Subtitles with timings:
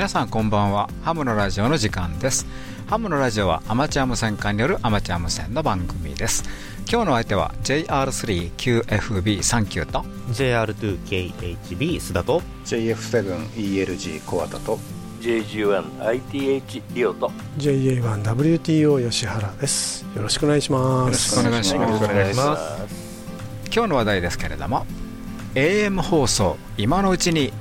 [0.00, 0.88] 皆さんこんばんは。
[1.02, 2.46] ハムのラジオの時間です。
[2.86, 6.42] ハムのラジオはアマチュア無線化によるアマチュア無線の番組です。
[6.90, 14.78] 今日の相手は JR3QFB39 と JR2KHB 須田と JF7ELG 小畑と
[15.20, 20.06] JG1ITH リオと JA1WTO 吉原です。
[20.16, 21.38] よろしくお願いします。
[21.38, 22.56] よろしくお願いしま
[22.88, 23.26] す。
[23.70, 24.86] 今日の話題ですけれども
[25.54, 27.52] AM 放送今のうちに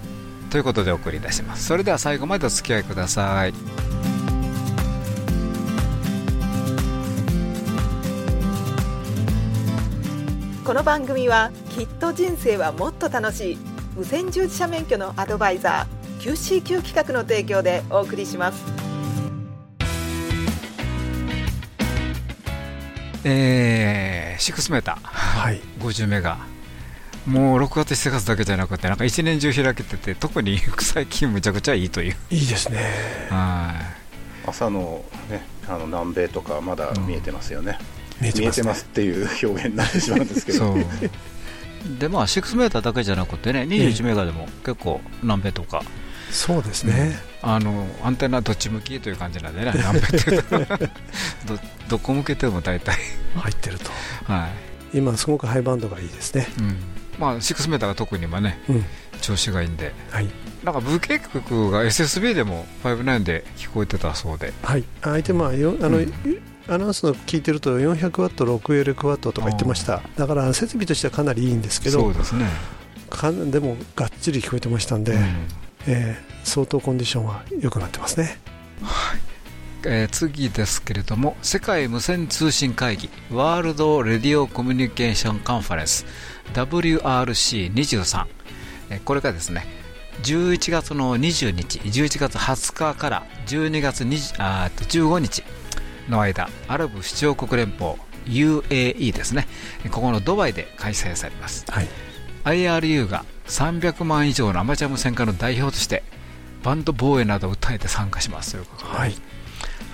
[0.50, 1.66] ということでお送りいたします。
[1.66, 3.54] それでは最後までお付き合いください。
[10.66, 13.58] この番組はきっと人生はもっと楽しい。
[13.96, 18.64] 無線従事者免許のアドバイザー QCQ 企画の提供でお送りします。
[23.24, 26.38] えー、6メーター、はい、50メガ
[27.30, 32.16] もう6月7月だけじゃなくてなんか一年中開けてて特に最近むちゃくちゃいいという。
[32.32, 32.80] いいですね。
[33.30, 33.76] は
[34.46, 34.48] い。
[34.50, 37.78] 朝の,、ね、あの南米とかまだ見えてますよね、
[38.20, 40.76] うん、見えてます、ね,、ますっていう表現になってしまうんですけど。
[42.00, 45.84] でまあ6メーターだけじゃなくてね21メガでも結構南米とか。
[46.32, 52.98] そうですね、うん、あのアンテナどっち向きという感じなんでね 南米ってどどこ向けても大体。
[53.36, 53.92] 入ってると、
[54.26, 54.50] は
[54.94, 58.86] い、今すごくハイバンドがいいですね、うんまあ、6メーターが特に今ね、うん、
[59.22, 60.28] 調子がいいんで、はい、
[60.64, 66.14] なんかブケ曲が SSB でも59で聞こえてたそうで、はい、相手、まあ、よあの、うん、
[66.68, 72.46] アナウンスの聞いてると400ワット、6L クワットとか言ってました、だから設備としてはかなりいいんですけど、そうですね、
[73.10, 75.20] かでもがっちり聞こえてましたんで、うん、
[75.88, 78.40] えー、相当コンディションは良くなってますね。
[78.82, 79.20] はい。
[79.86, 86.06] えー、次ですけれども世界無線通信会議ワールド・レディオ・コミュニケーション・カンファレンス
[86.54, 88.26] WRC23、
[89.04, 89.66] これがですね
[90.24, 95.44] 11月の20日11月20日から12月20あ15日
[96.10, 97.96] の間アラブ首長国連邦
[98.26, 99.48] UAE ですね。
[99.92, 101.88] ここのドバイで開催されます、はい、
[102.44, 106.04] IRU が300万以上のアマチュア無線化の代表として
[106.64, 109.14] バンド防衛などを訴えて参加しますということで、はい、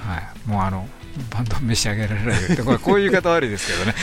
[0.06, 0.88] はい、もうあの
[1.30, 3.96] バンド召し上げられないってこういう言い方悪いですけどね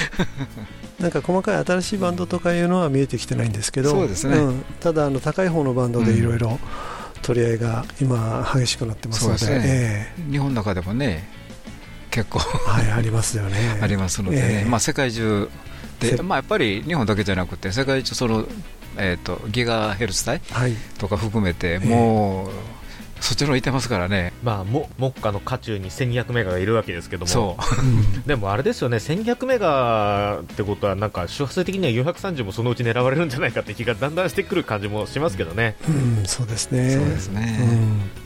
[1.00, 6.58] なんか細かい新しいバンドとかいうのは見えてきてないんですけどそうですね、うん、ただあの高い方のバンドでいろいろ
[7.22, 10.12] 取り合いが今激しくなってますのででね。
[10.18, 11.28] えー、日本の中でもね
[12.10, 13.56] 結構はいありますよね。
[13.80, 15.48] ありますので、ね、えー、まあ、世界中
[15.98, 18.44] で、まあ、やっぱり日本だけじゃなくて世界中その、
[18.98, 20.40] えーと、ギガヘルツ帯
[20.98, 22.81] とか含めて、もう、えー
[23.22, 27.56] そっちのいてますからね、まあ、も目下の渦中に1200メガがいるわけですけども、
[28.26, 35.76] でもあれですよね、1200メガってことは、なんか周波数的には430もそのうち狙われるんじゃないかって気がだんだんしてくる感じもしますけどね。
[35.88, 36.90] うん、そうですね。
[36.90, 37.58] そうですね、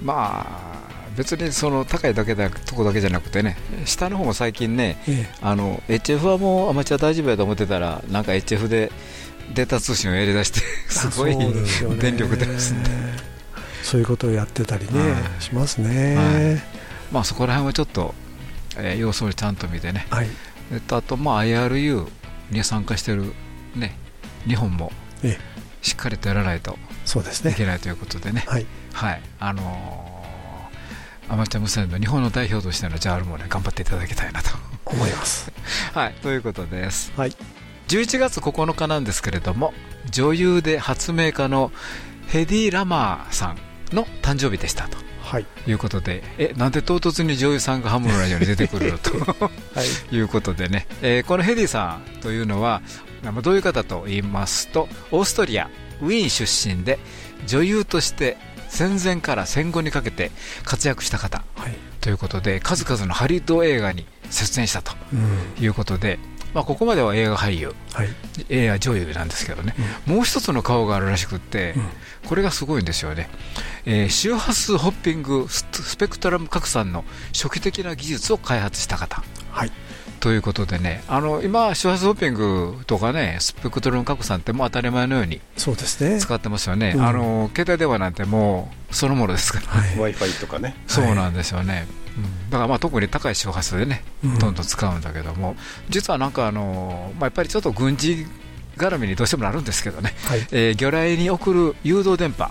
[0.00, 0.76] うん、まあ
[1.16, 8.90] 別にその高いだけだとこだけじゃなくてね、下の方も最近ね、ええ、あの HF はもうアマチュア大丈夫やと思ってたら、なんか HF で
[9.54, 13.35] データ通信をやりだして、すごい電力出ますね。
[13.86, 16.22] そういうことをやってたりね、はい、しますね、は
[16.58, 18.14] い、まあ、そこら辺はちょっと、
[18.76, 20.28] えー、様子をちゃんと見てね、はい、
[20.72, 22.08] えっと、あと、まあ、IRU
[22.50, 23.32] に参加している、
[23.76, 23.96] ね、
[24.48, 24.90] 日本も
[25.82, 34.50] しっかりとやらないといけないということでね、はい、はい、あのー、アマチュア無線の日本の代表としての JAL もね頑張っていただきたいなと。
[34.86, 35.52] 思います。
[35.94, 37.12] はい、ということです。
[37.16, 37.36] はい。
[37.88, 39.72] 11月9日なんですけれども
[40.10, 41.70] 女優で発明家の
[42.26, 43.58] ヘディ・ラマーさん
[43.92, 45.06] の誕生日でしたと。
[45.26, 49.10] はい、いうことで、えなんで唐突に女優さんがハムのラジオに出てくるのと、
[49.42, 49.50] は
[50.10, 52.80] い、 いうことでね、えー、このヘディさんというのは、
[53.42, 55.68] どういう方と言いますと、オーストリア・
[56.00, 57.00] ウィーン出身で、
[57.48, 58.36] 女優として
[58.68, 60.30] 戦前から戦後にかけて
[60.64, 64.92] 活躍した方、はい、ということで、数々のハリウッド映画に出演したと
[65.60, 66.20] いうことで、
[66.54, 68.08] まあ、ここまでは映画俳優、はい、
[68.48, 69.74] 映画女優なんですけどね、
[70.08, 73.28] うん、もう一つの顔があるらしくって、うん、これがすごいんですよね、
[73.84, 77.04] えー、周波数ホッピングスペクトラム拡散の
[77.34, 79.22] 初期的な技術を開発した方。
[79.50, 79.72] はい。
[80.20, 91.86] ということでね、あの今、周波数ホッピングとかね、スペクトラム拡散ってもう当たり前のように使ってますよね、ねうん、あの携帯電話なんてもうそのものですから、はい、w i f i とかね、そうなんですよね、
[92.50, 94.02] だからまあ特に高い周波数でね、
[94.40, 95.56] どんどん使うんだけども、
[95.88, 98.26] 実はなんかあの、まあ、やっぱりちょっと軍事
[98.76, 102.50] 絡みにどうしてもなるんですけどね、はい、えー、魚雷に送る誘導電波、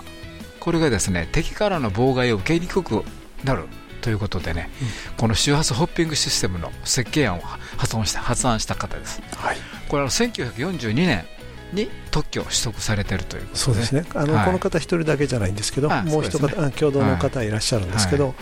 [0.60, 3.04] これがですね敵からの妨害を受けにくく
[3.44, 3.66] なる
[4.02, 9.22] ということでね、うん、この周波数ホッピングシステムの設計案を発案した発案した方です。
[9.36, 9.58] はい、
[9.90, 11.26] これは1942年
[11.74, 14.06] に特許を取得されてるということで、そうですね。
[14.14, 18.36] あの、はい、この方一人だけじゃないんですけど、もう一方、ね、共同の方いらっしゃるんですけど、はい、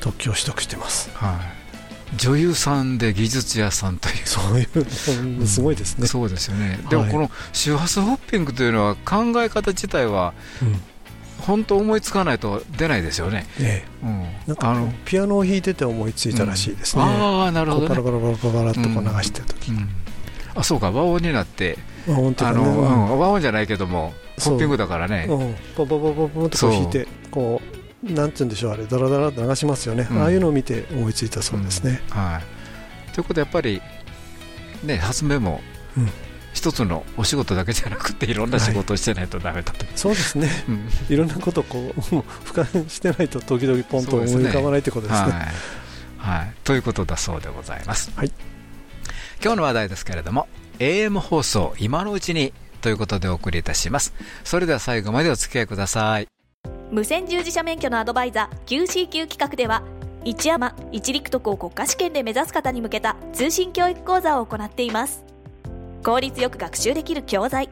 [0.00, 1.10] 特許を取得してます。
[1.14, 2.16] はい。
[2.16, 4.66] 女優さんで技術屋さんという、そうい
[5.42, 10.32] う、すごいですね、うん、そうですよね、でもこの周波数ホッピングというのは、考え方自体は、
[11.40, 14.06] 本当、思いつかないと出ないですよね、ええ。
[14.06, 19.88] うん、なんかあのピアノを弾いてて思いついたらしいですね、うん、あなるほど、ね、バラバラバラバラっとこう流してる時、うん、
[20.54, 21.76] あそうか、和音になって、
[22.06, 22.34] 和音
[23.18, 25.26] 和音じゃないけども、ホッピングだからね、
[25.76, 27.76] ポポポポポってこう弾いて、こう、
[28.14, 32.02] なんて言うんでしょう、あれ、だらだらと流しますよね、ああいうのを見て思いついたそうですね。
[32.10, 33.12] はい。
[33.14, 33.80] ということでやっぱり、
[34.84, 35.60] ね、発明も、
[36.52, 42.22] 一つのお仕事だけじゃなくていろんな仕事をしてないとだめだと、はい、そうですね、うん、いろんなことをこう俯
[42.54, 45.26] 瞰してないと時々ポンと思い浮かばないということですね。
[45.26, 45.38] すね。
[46.16, 48.32] はい、はい、ということだそうでございます、はい、
[49.42, 50.48] 今日の話題ですけれども
[50.78, 54.14] AM 放送今のうちにということでお送りいたします。
[54.44, 56.35] それでは最後までお付き合いください
[56.96, 59.82] 無線従事者免許のアドバイザー QCQ 企画では
[60.24, 65.22] 一山一陸徳を国家試験で目指す方に向けた通信教育講座を行っています。
[66.02, 67.68] 効率よく学習できる教材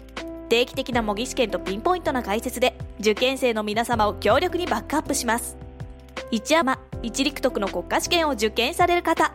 [0.50, 5.56] 定期的な模擬試験とピンポイントな解説で受験生の皆様を強力にバックアップします。
[6.30, 9.32] 一山一陸徳の国家試験を受験される方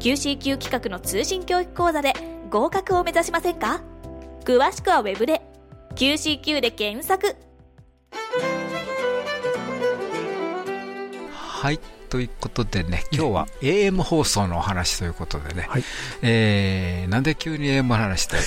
[0.00, 2.12] QCQ 企画の通信教育講座で
[2.50, 3.82] 合格を目指しませんか？
[4.44, 5.42] 詳しくは Web で
[5.94, 7.36] QCQ で検索。
[11.62, 11.78] はい
[12.10, 15.84] ということでね、今日は AM 放送のお話ということでね、はい、
[16.20, 18.38] えー、なんで急に AM の話で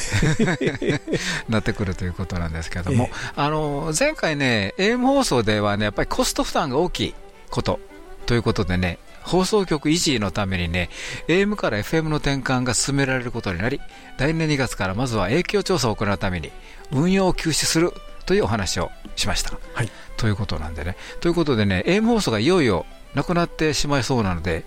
[1.48, 7.16] なってくるということなんですけども、えー、あの前回ね、AM 放送ではね、やっぱりコスト負担が大きい
[7.50, 7.80] こと
[8.26, 10.90] ということでね、放送局維持のためにね、
[11.30, 13.80] AM から FM の転換が進められることになり、
[14.18, 16.52] 来年2月からまずは影響調査を行うために、
[16.92, 17.94] 運用を休止する
[18.26, 19.58] というお話をしました。
[19.74, 20.96] はい、ということなんでね。
[21.22, 24.66] ということでね、AM 放送がいよいよなくなってしまいそうなので、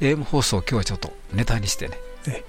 [0.00, 1.98] AM 放送、今日はちょっとネタにしてね、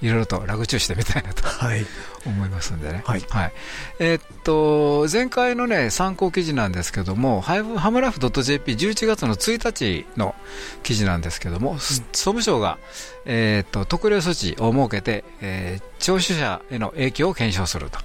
[0.01, 1.85] いろいろとラグチューしてみたいなと、はい、
[2.25, 3.03] 思いますんでね。
[3.05, 3.53] はい、はい、
[3.99, 10.35] えー、っと、前回のね、参考記事なんですけども、ハムライフ .jp11 月の1日の
[10.83, 12.77] 記事なんですけども、うん、総務省が、
[13.25, 17.99] えー、っと、特例措置を設けて、えー、聴取者への影響を検証すると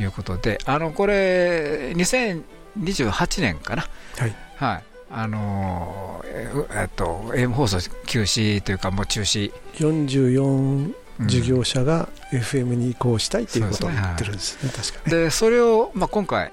[0.00, 3.86] いうことで、うん、あの、これ、2028年かな。
[4.18, 4.34] はい。
[4.56, 4.84] はい。
[5.08, 9.52] あのー、えっと、AM 放送休止というか、もう中止。
[9.74, 16.52] 44事業者が FM に移行したいということを言ってるんですね、確かでそれを、まあ、今回、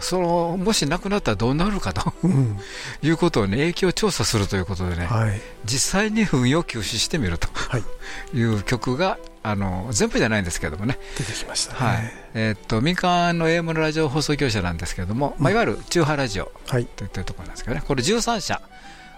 [0.00, 2.58] そのもしなくなったらどうなるかと、うん、
[3.02, 12.12] いうことを、ね、影響調査するということでね、はい、実際に運用休止してみると、はい、いう曲があの全部じゃないんですけどもね、出てきました、ね、はい。
[12.34, 18.60] えー、っと民間の AM のラジオ放送業者なんですけども、まあ、いわゆる中波ラジオといったところなんですけどね、これ13社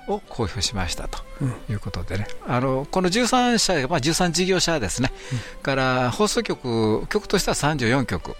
[0.08, 1.18] を公表しましたと
[1.70, 8.34] いうことでね、うん、あのこの13社、まあ、13事業者ですね、うん、から放送局、局としては34局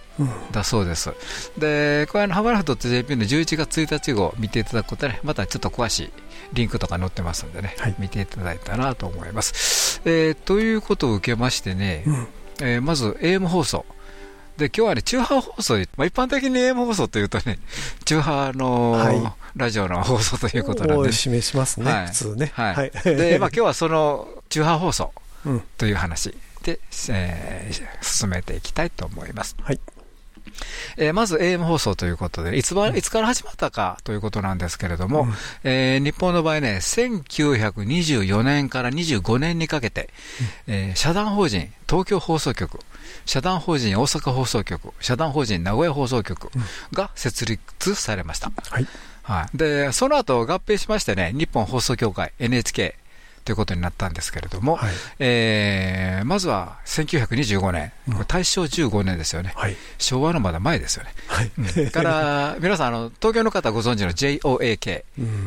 [0.51, 1.09] だそうです。
[1.09, 1.13] う
[1.57, 6.13] ん、で、これ、ハマラフ .jp の11月1日号見ていただくことで、ね、またちょっと詳しい
[6.53, 10.01] リンクとか載ってますんでね、はい、見ていただいたらと思います。
[10.05, 12.03] えー、ということを受けましてね、
[12.61, 13.85] えー、まず AM 放送。
[14.57, 17.59] で今日はね、中波放送、まあ、一般的に AM 放送というとね、
[18.05, 22.51] 中波の、ラジオの放送ということなんで、示しますね、はい、普通ね。
[22.53, 25.13] はい、で、まあ今日はその中波放送
[25.77, 26.79] という話で、うん、
[27.09, 29.55] えー、進めていきたいと思います。
[29.61, 29.79] はい。
[30.97, 35.33] えー、まず AM 放送ということで、いつば、いつから始まったかということなんですけれども、うん、
[35.63, 40.09] えー、日本の場合ね、1924年から25年にかけて、
[40.67, 42.79] うん、えー、社団法人東京放送局、
[43.25, 46.49] 社団法人大阪放送局、社団法人名古屋放送局
[46.91, 48.47] が設立されました。
[48.47, 48.87] うん、はい。
[49.23, 52.95] はい、でその後合併しましてね、日本放送協会、NHK
[53.45, 61.11] ということになったんですけれども、はい、えー、まずは1925年、これ大正15年ですよね、はい、昭和のまだ前ですよね。
[61.27, 61.51] はい。
[61.57, 65.03] うん、から皆さんあの、東京の方ご存知の JOAK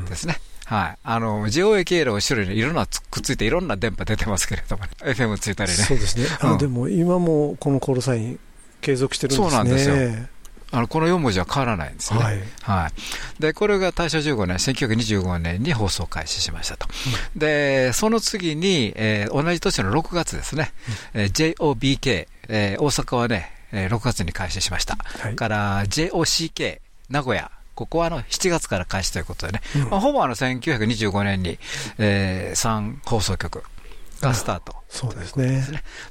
[0.08, 0.38] ですね。
[0.66, 0.98] はい。
[1.04, 5.76] あの、JOAK の後ろにいろんなくっついていろんな電波出てますけれども、ね、 FM ついたりね。
[5.76, 6.26] そうですね。
[6.40, 8.40] あ、うん、でも今もこのコールサイン
[8.80, 9.50] 継続してるんですね。
[9.50, 10.26] そうなんですよ。
[10.72, 16.88] あのこの4文字は変わらないんですね、はい、はい、でこれが大正15年、1925年に放送開始しましたと、
[17.34, 20.72] うん、でその次に、えー、同じ年の6月ですね、
[21.14, 26.80] うん、えー、JOBK、えー、大阪はね、えー、6月に開始しました、はい、から JOCK、
[27.10, 31.58] 名古屋、ここはあの7月から開始ということでね、うん、まあ、ほぼあの1925年に、
[31.98, 33.62] えー、3放送局
[34.20, 35.62] がスタート、そうですね。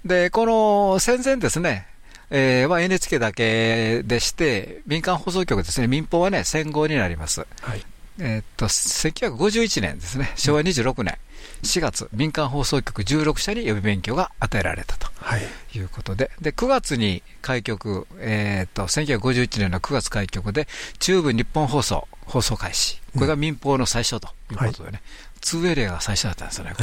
[0.05, 1.88] で、この戦前ですね、
[2.29, 7.48] えーまあ、NHK だけでして、民間放送局ですね、民放はね、戦後になります。
[7.62, 7.84] はい、
[8.19, 11.17] えー、っと、1951年ですね、昭和26年。
[11.64, 15.08] 4月、民間放送局16社に予備免許が与えられたと。
[15.38, 15.42] い。
[15.80, 20.68] うことで、はい、で9月に開局、えーと、1951年の9月開局で、
[21.00, 25.02] 中部日本放送放送開始、これが民放の最初ということでね、
[25.42, 26.74] ツーエリアが最初だったんですよね、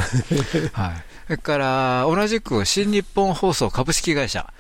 [0.73, 4.53] はい、それから同じく新日本放送株式会社、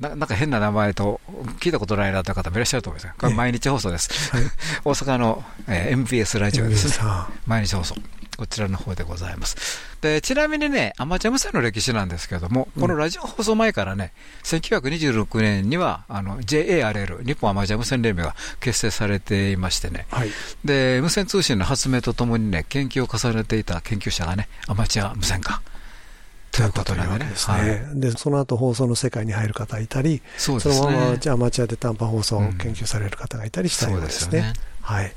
[0.00, 1.20] ななんか変な名前と
[1.60, 4.44] 聞いたことないなという方もいらっしゃると思いますこれ毎日放送です、はい、
[4.84, 6.88] 大阪の、えー、MBS ラジオです。
[7.00, 7.08] ね、
[7.46, 7.96] 毎日放送。
[8.36, 9.56] こちらの方でございます。
[10.00, 14.12] で、ちなみにね、アマチュア無線の歴史なんですけれども、このラジオ放送前からね、
[14.44, 20.30] 1926年には、あの、JARL、日本アマチュア無線連盟が結成されていましてね、はい、
[20.64, 25.60] で、無線通信の発明とともにね、研究を重ねていた研究者がね、アマチュア無線化。
[26.52, 27.56] ということなんですね。
[27.56, 34.38] はい、で、その後放送の世界に入る方いたり、そね、そのままアマチュアで短波放送を研究される方がいたりしたようですね。
[34.38, 34.60] うん、すね。
[34.82, 35.14] はい。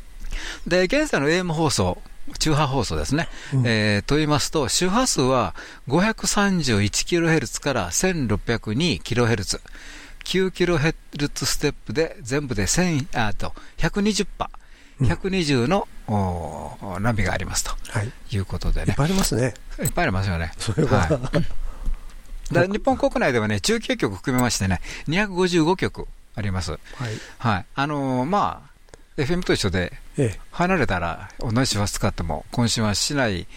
[0.68, 2.02] で、現在の AM 放送、
[2.40, 3.28] 中波放送ですね。
[3.54, 5.56] うん、えー、と言いますと、周波数は
[5.88, 9.62] 531kHz から 1602kHz。
[10.24, 14.50] 9kHz ステップで全部で1000あと120波、
[15.02, 18.92] 120の、お波がありますと、はい、いうことでね。
[18.92, 19.54] いっぱいありますね。
[19.82, 20.52] いっぱいありますよね。
[20.58, 21.06] それは、は
[21.40, 21.62] い
[22.52, 26.72] だ日本国内ではね、中継局含めましてね、255局あります。
[26.72, 26.80] はい。
[27.38, 27.66] はい。
[27.76, 28.64] あのー、ま
[29.18, 29.94] あ、FM と一緒で、
[30.52, 33.48] 離れたら同じ周波数使っても渾身はしない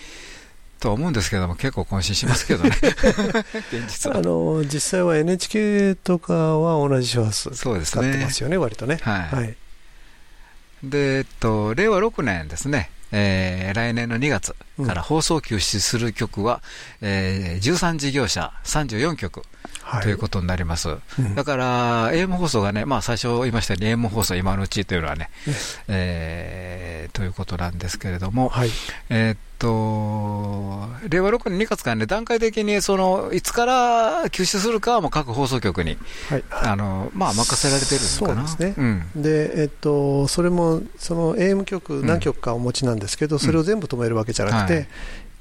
[0.80, 2.70] と思うんですけども、結構渾身しますけどね、
[3.72, 4.18] 現実は。
[4.18, 8.98] あの実際は NHK とかは同じ周波数使ってますよね、ね割とね。
[9.02, 9.56] はい、はい、
[10.91, 16.62] で、えっと、令和6年ですね、えー、来年の2月から放送休止する曲は、
[17.00, 19.43] うん、えー、13事業者34曲。
[20.03, 20.88] ということになります。
[20.88, 25.31] うん、だから、AM 放送がね、まあ最初言いましたように AM 放送今のうちというのはね、
[25.88, 28.71] えー、ということなんですけれども、はい、
[29.11, 35.97] えー、っと、令和6年2月からね、段階的にその、いつから休止するかはもう各放送局に、
[36.28, 38.00] はい、あの、まあ任せられてる。
[38.00, 38.75] そうですね。
[38.76, 44.88] うん、で、えっと、それも、その AM 局何局かお持ちなんですけど、それを全部止めるわけじゃなくて、はい。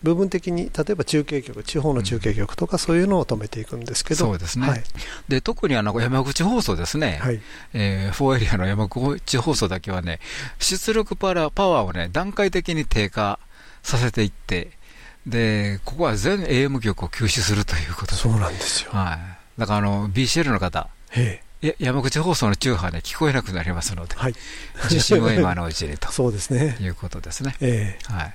[0.03, 4.83] 部分的に例えば中継局、地方の中継局とか、そういうのを止めていくんですけど、そうですね、はい、
[5.29, 7.39] で特にあの山口放送ですね、はい。
[7.73, 10.19] えー、4エリアの山口放送だけはね、
[10.59, 13.39] 出力パワーをね、段階的に低下
[13.83, 14.71] させていって、
[15.27, 19.13] でここは全 AM 局を休止するということそうなんですよ、は
[19.57, 20.89] い、だからあの BCL の方、
[21.79, 24.33] 山口放送の中波ね、聞こえなくなりますので、はい、
[24.85, 26.11] 受信を今のうちにと。
[26.11, 26.77] そうですね。
[26.81, 27.55] いうことですね。
[27.61, 28.33] えーはい。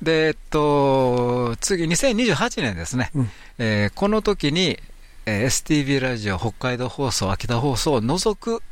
[0.00, 4.78] で、えっと、次、2028年ですね、うん、えー、この時に、
[5.26, 8.62] えー、STB ラジオ、北海道放送、秋田放送を除く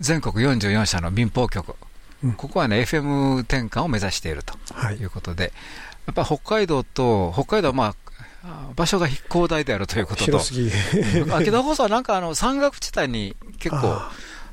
[0.00, 1.76] 全国44社の民放局、
[2.24, 4.54] うん、ここはね、FM 転換を目指していると
[4.92, 5.04] い。
[5.04, 5.52] うことで、はい、
[6.06, 7.94] やっぱ北海道と、北海道はま
[8.44, 14.00] あ、場所が広大であるということと、秋田放送はなんかあの山岳地帯に結構、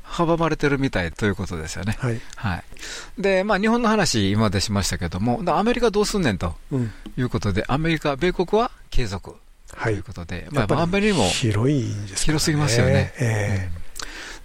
[0.04, 1.96] 阻まれてるみたいということですよね。
[1.98, 2.20] はい。
[2.36, 2.64] はい。
[3.18, 6.54] で、まあ、日本の話、今までしましたけども、アメリカどうすんねんと
[7.16, 9.34] いうことで、うん、アメリカ、米国は継続
[9.82, 13.14] ということで、はい、まあ、アメリカも広すぎますよね。
[13.18, 13.81] えー、うん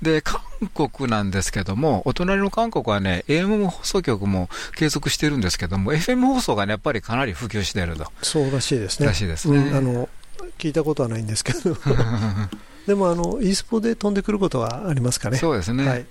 [0.01, 0.41] で、韓
[0.73, 8.11] 国なんですけども、お隣の韓国はね、AM 放送局も継続してるんですけども、FM 放送がね、やっぱりかなり普及していると。
[8.21, 9.07] そうらしいですね。
[9.07, 9.57] らしいですね。
[9.57, 10.09] うん、あの、
[10.57, 11.75] 聞いたことはないんですけど。
[12.87, 15.37] でもあの e スポで飛んでくることはありますかね。
[15.37, 15.85] そうですね。
[15.85, 16.05] はい。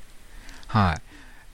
[0.67, 1.03] はい、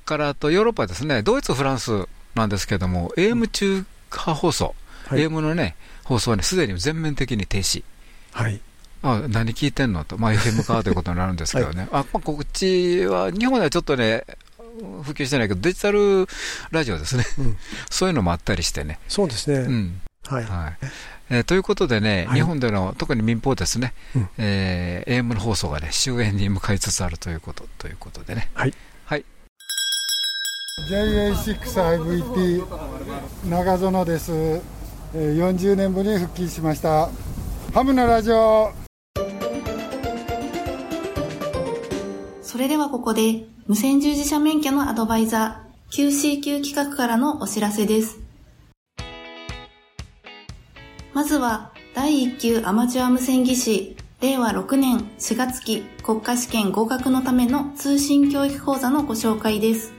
[0.04, 4.74] からとヨーロッパですね、ドイツ、フランスなんですけども、AM 中波放送、
[5.06, 7.84] はい、AM のね、放送はね、すでに全面的に停止。
[8.32, 8.60] はい。
[9.02, 14.24] あ何聞いてんのと、まあ、FM かということになるんですけどね、はい、あまあ、こっちは、日本ではちょっとね、
[15.02, 16.26] 普及してないけど、デジタル
[16.70, 17.56] ラジオですね、うん、
[17.90, 18.98] そういうのもあったりしてね。
[19.08, 19.58] そうですね。
[19.58, 20.44] うん、はい。
[20.44, 20.76] はい
[21.30, 28.50] えー、ということでね、はい、日本での特に民放ですね、うん、えー、AM の放送がね、終焉に向かいつつあるということということでね。
[28.54, 28.74] はい。
[29.06, 29.24] はい。
[30.90, 32.66] JA6IVT
[33.48, 34.32] 長園です。
[35.14, 37.08] 40年ぶりに復帰しました。
[37.72, 38.81] ハムのラジオ。
[42.52, 48.20] それではここで、無線従事者免許のアドバイザー、QCQ 企画からのお知らせです。
[51.14, 59.94] まずは、第1級アマチュア無線技師、令和6年4月期国家試験合格のための通信教育講座のご紹介です。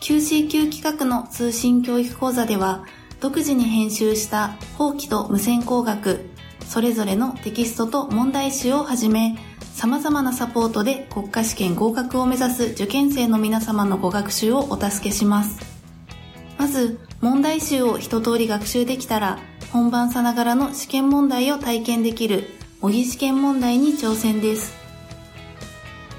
[0.00, 2.84] QCQ 企画の通信教育講座では、
[3.20, 6.28] 独自に編集した法規と無線工学、
[6.68, 9.38] それぞれのテキストと問題集をはじめ、
[9.74, 15.58] 様々なサポートで国家試験合格を目指す受験生の皆様のご学習をお助けします。
[16.56, 19.40] まず、問題集を一通り学習できたら、
[19.72, 22.44] 本番さながらの試験問題を体験できる
[22.80, 24.74] 模擬試験問題に挑戦です。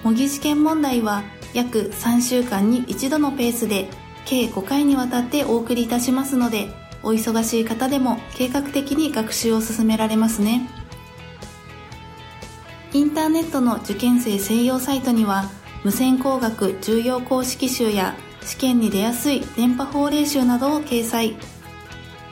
[0.04, 3.88] 模擬試験問題は約3週間に一度のペースで
[4.26, 6.68] 計5回にわたってお送りいたしますので、
[7.04, 10.70] お忙しい方でも計画的に学習を進められますね。
[12.96, 15.50] インターネットの受験生専用サイトには、
[15.84, 21.36] 無線工学重要公式集や試験に出やすい電波法令集などを掲載。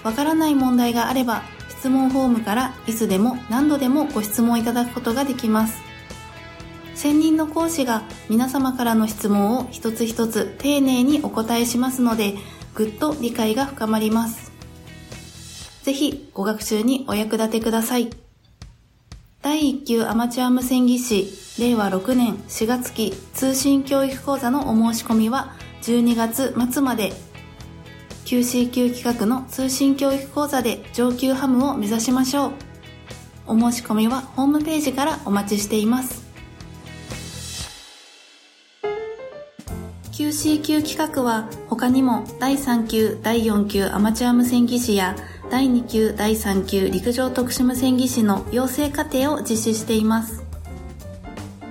[0.03, 5.81] わからない問題があれば、質問フォームからいつでも何度でもご質問いただくことができます。
[6.95, 12.35] 専任の講師が皆様からの質問を一つ一つ丁寧にお答えしますので、
[12.73, 14.53] ぐっと理解が深まります。
[15.83, 18.22] ぜひご学習にお役立てください。
[19.43, 27.11] 第1級アマチュア無線技師令和6年4月期通信教育講座のお申し込みは12月末まで
[28.23, 32.51] QC 級企画の通信教育講座で上級ハムを目指しましょう。
[33.45, 36.23] お申し込みはホームページからお待ちしています。
[40.13, 45.17] QC 級企画は他にも第3級、第4級アマチュア無線技師や
[45.53, 50.43] 第2級、第3級陸上特殊無線技師の養成課程を実施しています。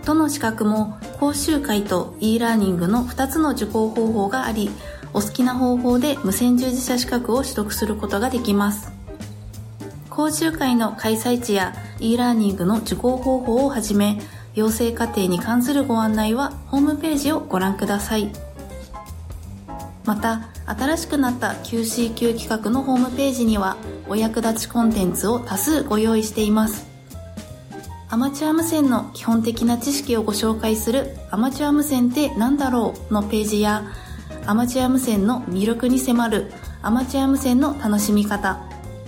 [0.07, 4.71] どの資格も講習会と e ラーニングの2つの受講方法があり、
[5.13, 8.93] お好きな方法で無線従事者資格を取得することができます。
[10.11, 14.21] 講習会の開催地や e ラーニングの受講方法をはじめ、
[14.55, 18.31] 養成課程に関するご案内はホームページをご覧ください
[20.05, 23.77] また新しくなった QC 級企画のホームページには
[24.09, 26.87] お役立ちコンテンツを多数ご用意しています。
[28.09, 33.85] アマチュア無線の基本的な知識をご紹介するアマチュア無線って何だろうのページや
[34.45, 38.61] アマチュア無線の魅力に迫るアマチュア無線の楽しみ方。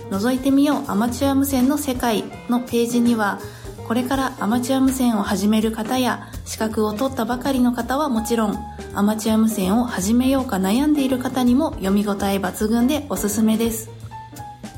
[0.09, 3.39] 覗いてみようアマチュア無線の世界のページには
[3.87, 8.57] これからアマチュア無線を始める方や資格を取ったばかりの方はもちろん
[8.95, 13.91] アマチュア無線を始めようか悩んでいる方にも読み応え抜群でおすすめです。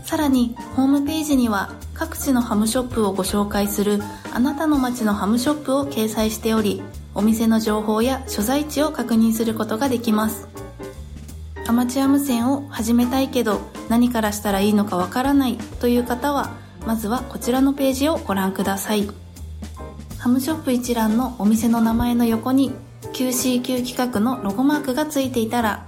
[0.03, 3.99] さらにホームページには各地のハムショップをご紹介する
[4.33, 6.81] あなたの街のハムショップを掲載しており
[7.13, 10.47] お店の情報や所在地を確認することができます。
[11.65, 16.51] アマチュア無線を始めたいけど何からしたらいいのかわからないという方は
[16.87, 19.09] まずはこちらのページをご覧ください。
[20.19, 22.71] ハムショップ一覧のお店の名前の横に
[23.11, 25.85] QCQ 企画のロゴマークがついていたら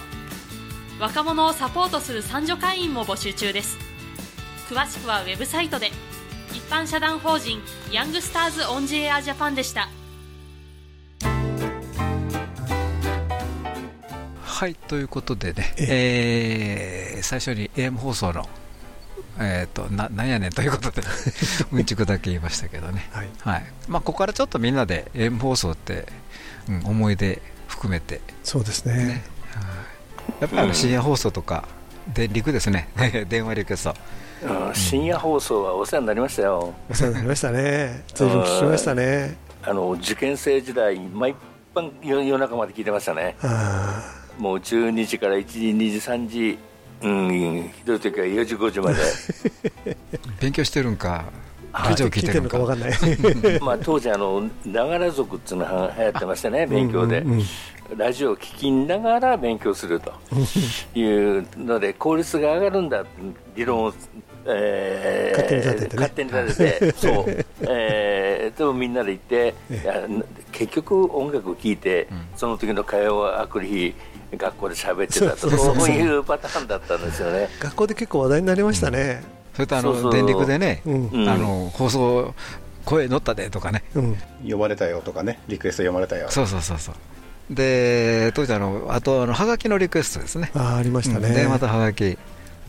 [0.98, 1.02] う。
[1.02, 3.78] 若者をサポートする三女会員も募集中です。
[4.68, 5.90] 詳しくはウェブサイトで
[6.52, 7.60] 一般社団法人
[7.92, 9.88] ヤングスターズオンジエアジャパンでした。
[14.42, 17.20] はいということでね、ええ。
[17.20, 18.48] ー、最初に AM 放送の
[19.38, 21.02] えーと、ななんやねんということで、
[21.72, 23.28] うんちくだけ言いましたけどね、はい。
[23.40, 23.64] はい。
[23.88, 26.06] まあ、ここからちょっとみんなで M 放送って、
[26.68, 29.24] うん、思い出含めて、そうですね、ね。
[30.40, 31.66] やっぱり深夜放送とか、
[32.12, 32.88] 電力ですね、
[33.30, 33.96] 電話リクエスト。
[34.74, 36.74] 深夜放送はお世話になりましたよ。
[36.88, 38.02] お世話になりましたね。
[38.14, 39.36] 随分聞きましたね。
[39.62, 41.34] あの受験生時代毎
[41.74, 43.36] 晩夜中まで聞いてましたね。
[44.38, 46.58] もう12時から1時、2時、3時、
[47.02, 49.96] うん、ひどい時は4時、5時まで。
[50.40, 51.24] 勉強してるんか、
[51.72, 52.92] ラジオ聞いてるんか分かんない
[53.60, 57.18] まあ当時あの、ながら族っていうのが流行ってましてね、勉強で。
[57.18, 57.44] うんうんうん
[57.96, 60.12] ラジオを聞きながら勉強すると
[60.94, 63.04] いうので効率が上がるんだ
[63.56, 63.92] 理論を、
[64.46, 69.54] えー、勝手に立てて、ね、勝手に立てて そう、えー、でもみんなで行って、
[70.52, 73.94] 結局音楽を聴いて、うん、その時の会話をあくる日
[74.36, 77.48] 学校で喋ってたとそういうパターンだったんですよね。
[77.60, 79.22] 学校で結構話題になりましたね、
[79.52, 82.34] うん、それとあの電力でね、うん、あの放送
[82.84, 84.16] 声乗ったでとかね、うん、
[84.48, 85.38] 呼ばれたよとかね。
[85.48, 86.28] リクエスト読まれたよ。
[86.30, 86.94] そうそうそうそう。
[87.50, 92.16] で当時あの、あとあのはがきのリクエストですね、あありましたね、でまたはがき、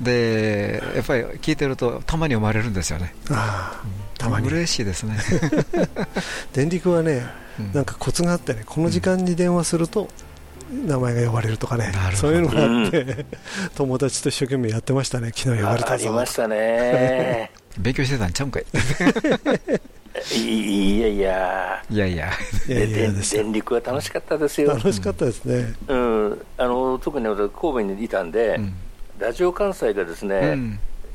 [0.02, 3.82] でやっぱり聞いてると、たまに読まれるんですよね、あ
[4.18, 4.48] たまに。
[4.48, 5.18] 嬉しいですね。
[6.54, 7.26] 電力はね、
[7.74, 10.10] なんかコツがあってね、この時間に電話すると、
[10.72, 13.26] 名前が呼ばれるとかね、そういうのがあって、
[13.76, 17.52] 友達と一生懸命やってましたね、昨日呼ばれたぞありましたね。
[17.78, 18.66] 勉強してたんちゃうんかい。
[20.36, 22.32] いやいや、いやいや、
[22.68, 28.74] 電力は楽しかったですよ、楽しかったですね、うん、あの特に神戸にいたんで、うん、
[29.20, 30.58] ラジオ関西がですね、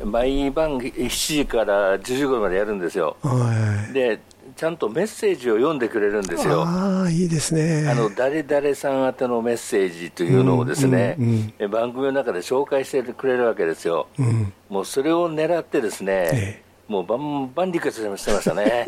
[0.00, 4.20] うん、毎晩7時から10時頃までやるんですよ、はい、で
[4.56, 7.86] ちゃんとメッセージを読んでくれるんですよ、ああ、いいですね。
[7.90, 14.06] あの誰々さん宛てのメッセージというのをですね、うんうん、番組の中で紹介してくれるわけですよ、
[14.70, 16.66] もうそれを狙ってですね、ええ。
[16.88, 18.86] もうバンバンリクエストしてましたね。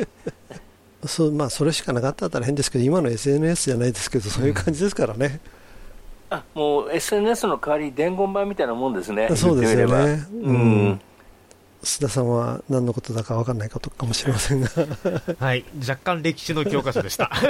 [1.04, 5.26] そうまあ、それしかなかったら変ですけど、今の SNS じゃないですけど、そういう感じですからね。
[5.26, 5.40] うん、
[6.30, 10.26] あもう SNS の代わり伝言版みたいなもんですね、そうですよね。
[10.32, 11.00] うん、
[11.82, 14.68] 須田さんは何のことだか分かんないことかもしれませんが。
[15.38, 17.30] はい、若干歴史の教科書でした。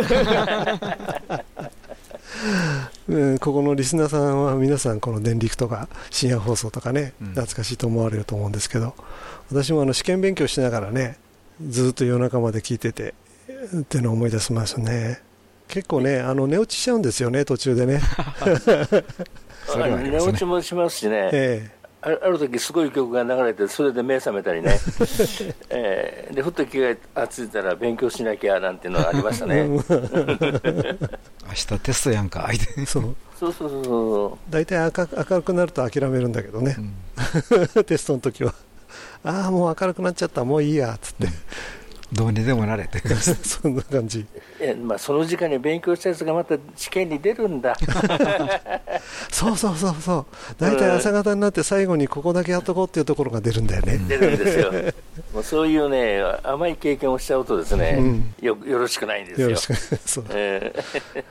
[3.08, 8.94] うん、ここのリスナーさんは皆さん、この電力とか深夜放送とかね、懐かしいと思われると思うんですけど、
[9.50, 11.16] 私もあの試験勉強しながらね、
[11.66, 13.14] ずっと夜中まで聞いてて
[13.76, 15.20] っていうのを思い出しますね。
[15.68, 18.00] 結構ね、あの寝落ちしちゃうんですよね、途中でね。
[20.02, 21.30] 寝落ちもしますしね。
[21.32, 21.78] ええ。
[22.00, 24.78] ある時すごい曲が流れてそれで目覚めたりね、
[25.68, 29.66] えー、でふっと気がついたら勉強しなきゃなんていうのがありましたね。
[29.68, 29.78] 明
[31.52, 32.48] 日テストやんか。
[32.86, 33.16] そう。
[33.38, 38.54] そうそうそう大体明るくなると諦めるんだけどね、うん、テストの時は。
[39.24, 40.44] ああもう明るくなっちゃった。
[40.44, 41.32] もういいやっつって、うん
[42.12, 43.00] どうにでもなれって
[43.44, 44.26] そんな感じ。
[44.60, 47.76] え、まあ、その時間に勉強したやつがまた試験に出るんだ。
[49.30, 50.26] そうそうそうそう。
[50.58, 53.98] 大体朝方になって最後にここだけやっとこうっていうところが出るんだよね。
[54.08, 54.72] 出るんですよ。
[55.34, 59.48] もうそういうね甘い経験をしちゃうとですね、うん、よよろしくないんですよ。
[59.48, 60.72] よろしくそう、え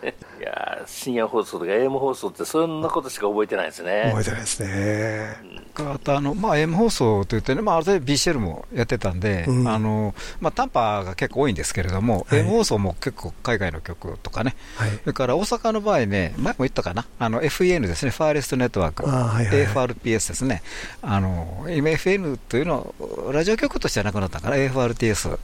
[0.03, 4.05] ー、いや深夜放送とか AM 放送ってそんなことしか覚えてないですね。
[4.09, 5.35] 覚えてないですね、
[5.79, 20.63] うん、あとあの、まあ、AM 放送といってね、まあ、あれ BCL もやってたんで、うん、あのまあ、短波が結構多いんですけれども、はい、AM 放送も結構海外の曲とかね、はい、それから大阪の場合ね、前も言ったかな、あの FEN ですね、ファーレストネットワーク、はいはい、AFRPS ですね、
[21.01, 25.37] あの今、FN というのは、ラジオ局としてはなくなったから、AFRTS。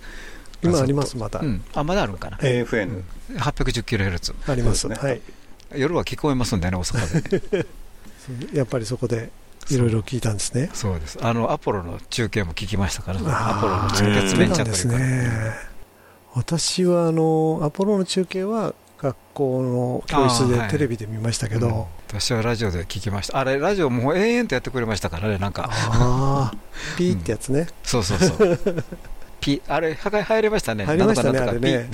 [0.63, 1.39] 今あります、また。
[1.39, 2.37] うん、あ、まだあるんかな。
[2.37, 3.03] AFN。
[3.35, 4.33] 810キロヘルツ。
[4.47, 4.95] ありますね。
[4.95, 5.21] はい。
[5.75, 7.65] 夜は聞こえますんでね、大阪で。
[8.57, 9.31] やっぱりそこで
[9.69, 10.69] いろいろ聞いたんですね。
[10.73, 11.17] そうです。
[11.21, 15.29] あのアポロの中継も聞きましたから、アポロの中継詰めちゃですね。
[16.33, 18.73] 私はあのアポロの中継は
[19.03, 26.57] 学校の教室でテレビで見ましたけど、はいうん、私はラジオで聞きましたあれラジオもう延々とやってくれましたからねなんかああ
[26.97, 28.83] ピーってやつね、うん、そうそうそう
[29.43, 30.85] ピあれ入りましたね。
[30.85, 31.89] 入りましたねあれね、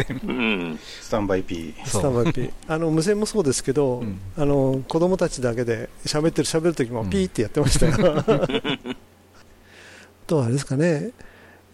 [1.02, 7.98] スタンバイ P スタンバイ P あの無線もそうですけど、うん、あの子供たちだけで喋ってる喋る時もピーってやってましたよ、
[10.28, 11.12] とあれですかね。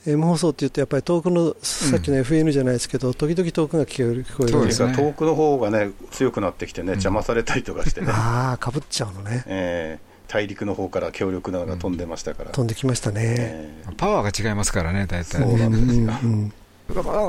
[0.08, 4.96] M 放送って言ってやっぱり遠くのさっきの FM じゃないですけど、うん、時々遠くが聞こえるそうですね。
[4.96, 8.08] 遠くの方がね強くなってきてね、邪魔されたりとかしてね。
[8.12, 16.54] ああかぶっちゃうのね、えー、大陸の方から強力なのが飛んでましたから、うん、飛んできましたね、えー、パワーが違いますからね大体そうなんですよ、うん。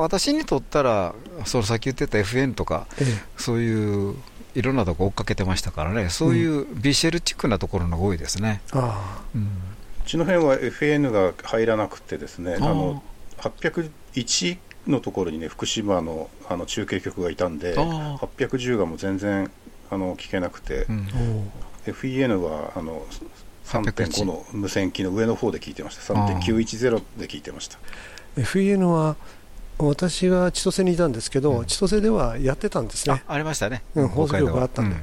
[0.01, 1.15] 私にとったら、
[1.47, 3.07] そのさっき言ってた FN とか、ええ、
[3.39, 4.15] そういう
[4.55, 8.61] いろんなとこ追っかけてましたからね、そういうビシェルチックなところの多いですね。
[8.73, 9.49] あうん。
[10.07, 13.03] ちの辺は FN が入らなくてですねあの
[13.39, 19.51] 801のところにね福島のあの中継局がいたんで810がもう全然
[19.91, 21.09] あの聞けなくて、うん、
[21.93, 23.05] FEN はあの
[23.65, 26.15] 3.5の無線機の上の方で聞いてました。
[26.15, 27.79] 3.910で聞いてました。
[28.37, 29.17] FEN は
[29.79, 33.23] 私が千歳にいたんですけど、うん、千歳ではやってたんですね。
[33.27, 35.03] ありましたね、うん、放送局があったんで、うん、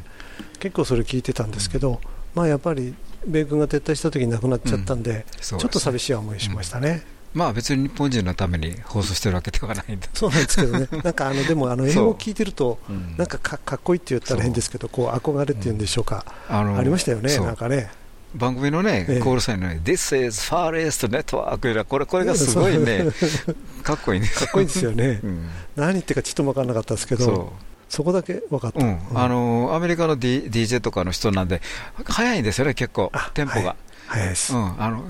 [0.59, 1.99] 結構それ聞いてたんですけど、
[2.33, 2.95] まあやっぱり
[3.27, 12.79] 米軍が撤退した時になくなっちゃったんで、ちょっと寂しい思いしましたね、まあ別に日本人のために放送してるわけではないんでそうなんですけどね、 なんかあのでもあの英語を聞いてると、
[13.17, 17.89] なんかかかっこいいって言ったら変ですけど、こう憧れっていうんでしょうか、ありましたよね、なんかね。
[18.35, 23.05] 番組のね、コールサインのね、This is Farest Network これこれがすごいね、
[23.83, 24.27] かっこいいね。
[24.27, 25.21] かっこいいですよね。
[25.75, 27.53] 何言ってかちっとも分からなかったですけど。
[27.89, 28.79] そこだけ分かった、
[29.13, 31.61] あのアメリカの、D、DJ とかの人なんで、
[32.05, 33.75] 早いんですよね、結構、テンポが。
[34.07, 35.03] 早いです、うん、あの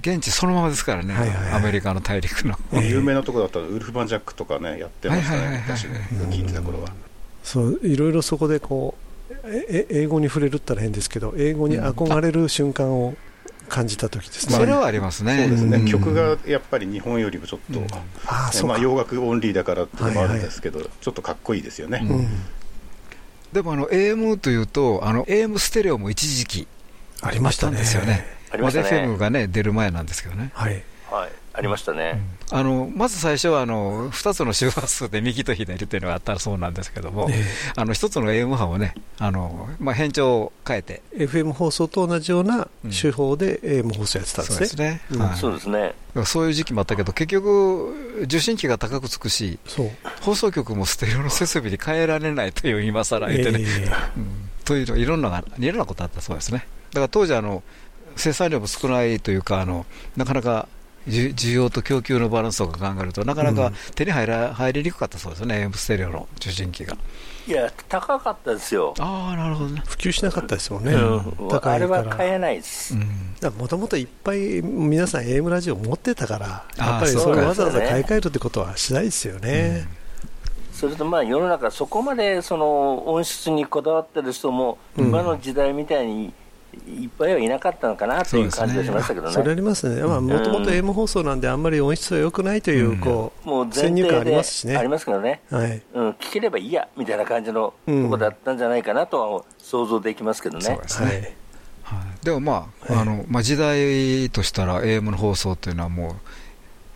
[0.00, 6.88] 現地そのままですからね、はいはいはい、アメリカの大陸の、有名なところだったらウルフ・バンジャックとかねやってましたね、私ね聞いてた頃は。
[7.42, 9.10] そういろいろそこでこう
[9.44, 13.14] え英語に触れるったら変ですけど英語に憧れる瞬間を
[13.68, 15.38] 感じた時ですね、それはありますね。
[15.42, 17.80] そうですね、曲がやっぱり日本よりもちょっと、
[18.26, 22.02] あまあ、洋楽オンリーだからっていうのもあるんですけど、ちょっとかっこいいですよね、
[23.52, 26.68] でもあの AM というとあの AM ステレオも一時期
[27.22, 28.24] ありましたんですよね。
[28.50, 28.88] ありましたね。
[28.88, 30.50] FM がね、出る前なんですけどね。
[30.54, 30.82] はい。
[31.10, 31.30] はい。
[31.52, 32.20] ありましたね、
[32.52, 37.44] うん、あのまず最初はあの2つの周波数で右と左というのがあったそうなんですけども、えー、
[37.76, 45.00] あの1つの AM 波をね、あのまあ、変調を変えて、FM 放送と同じような手法で AM 放送やってたんですね、
[45.36, 49.58] そうですね、そういう時期もあったけど、結局、受信機が高くつくし、
[50.22, 56.66] 放送局もステレオの設備に変えられないという今更言ってね、えーうん、といういろんないろんなことあったそうですね。
[56.90, 57.62] だから当時あの
[58.16, 60.68] 生産量も少ないというか、あのなかなか
[61.08, 66.96] 需要と供給のバランスとか考えると、なかなか手に入ら、入りにくかったそうですね、ステレオの受信機が。
[67.46, 68.94] いや、高かったですよ。
[68.98, 69.82] ああ、なるほどね。
[69.86, 70.92] 普及しなかったですもんね。
[70.92, 72.94] うん、高いあれは買えないです。
[73.58, 79.88] もともといっぱい皆さん AM ラジオ持ってたから、やっぱりそれをわざわざ買い替えるってことはしないですよね。
[80.72, 86.32] それとまあ世の中、そこまでその音質にこだわってる人も、今の時代みたいに
[86.86, 89.32] いっぱいはいなかったのかなという感じがしましたけどね。
[89.32, 90.02] そ、ね、れありますね。
[90.02, 94.76] まあもともと M 放送なんであんまり音質は良くないという、こう、もう先入観ありますしね。
[94.76, 95.42] ありますけどね。
[95.50, 95.82] はい。
[95.94, 100.64] うん、聞ければいいやみたいな感じのとこだったんじゃないかなとは想像できますけどね。
[100.64, 101.36] そうですね。
[101.82, 106.14] はい、でもまあ、はい、あのまあ、時代としたら AM の放送というのはもう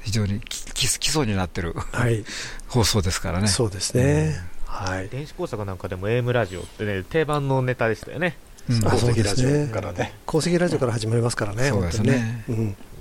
[0.02, 2.24] 非常に基礎になってる、はい、
[2.68, 3.48] 放送ですからね。
[3.48, 4.36] そうですね、
[4.68, 8.36] うん、はい、電子工作なんかでも AM ラジオってね定番のネタでしたよね。
[8.68, 10.12] 鉱石ラジオからね。
[10.26, 12.44] 鉱石ラジオから始まりますからね、そうですね、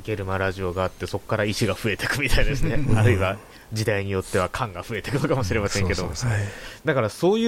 [0.04, 3.38] ゲルマラジオがあって、そこから石が増えていくみたいですね、 あるいは
[3.72, 6.12] 時代によっては缶が増えていくのかもしれませんけど、
[6.86, 7.48] だからそうい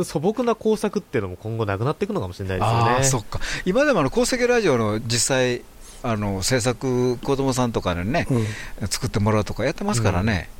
[0.00, 3.04] う素朴な工作っていうのも今後なくなっていくのかもしれないですよね。
[3.04, 3.40] そっか。
[3.64, 5.62] 今でもあの鉱石ラジオの実際
[6.02, 10.50] あの制作、子供さんとかにね、うん、作ってもらうとかやってますからね。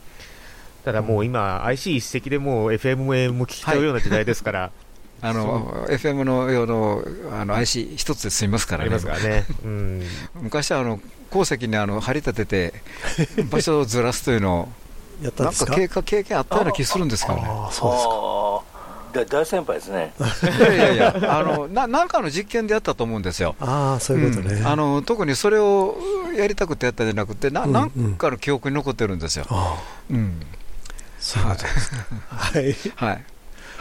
[0.78, 4.70] うん、ただもう今、IC 一石でもう FM も AM も聞きちゃうような時代ですから、
[5.24, 10.02] あの FM の用のあの IC 一つで済みますからね、からね うん、
[10.42, 12.74] 昔はあの鉱石にあの張り立てて、
[13.50, 14.68] 場所をずらすというのを、
[15.24, 15.74] やったんですか？
[15.74, 17.42] 経経験あったような気するんですけどね。
[17.46, 20.12] あそうですか大先輩ですね。
[20.20, 23.54] いやいやいや、あのななんかの実験でやったと思うんですよ。
[23.60, 25.02] ああ、そういうことね、うん、あの。
[25.02, 25.96] 特にそれを
[26.36, 29.46] やりたくてやったんじゃなくて、な,、ん、なんかの記憶に残ってるんですよ。
[30.10, 30.40] うん、
[31.20, 31.96] そうですか。
[32.28, 32.76] はい。
[32.96, 33.24] はい。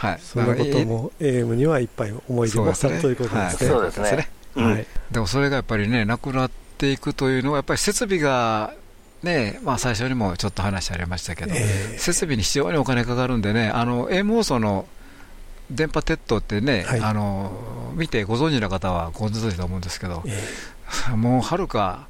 [0.04, 3.70] はい、そんなことも AM にはいっぱい思い出もあということですね。
[3.70, 4.28] そうですね。
[4.54, 8.74] はい、でもそれがやっぱりね、なくなっていくというのは、やっぱり設備が
[9.24, 14.86] ねまあ、最初にもちょっと話ありましたけど、えー、設備に非常にお金かかるんでね、あの AM 放送の
[15.70, 22.06] 電波鉄塔ってね、はい、あの見てご存知の方はご存知だと思うんですけど、えー、 もうはるか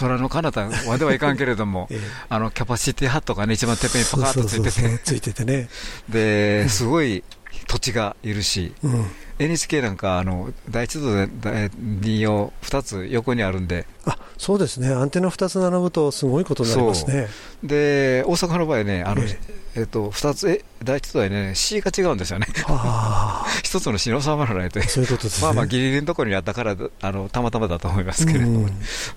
[0.00, 5.68] 空の彼方まではいかんけれども、 ええ、あのキャパシティハットがね、一番てっぺんにパカッとついてて、ついててね、
[6.08, 7.24] ですごい
[7.68, 9.04] 土地がいるし、うん、
[9.38, 13.86] NHK なんかあの第一度で利用2つ横にあるんで。
[14.06, 14.88] あそうですね。
[14.88, 17.28] アンテナ2つ並ぶとすごいことになりますね。
[17.62, 19.38] で大阪の場合ねあの、え
[19.76, 19.82] え。
[19.82, 22.46] っと、2つえ第一度はね C が違うんですよね。
[23.62, 28.62] 一つの C に収まらないとそういうことです、ね、まあまあギリギリのところにあったからあのたまたまだと思いますけれども、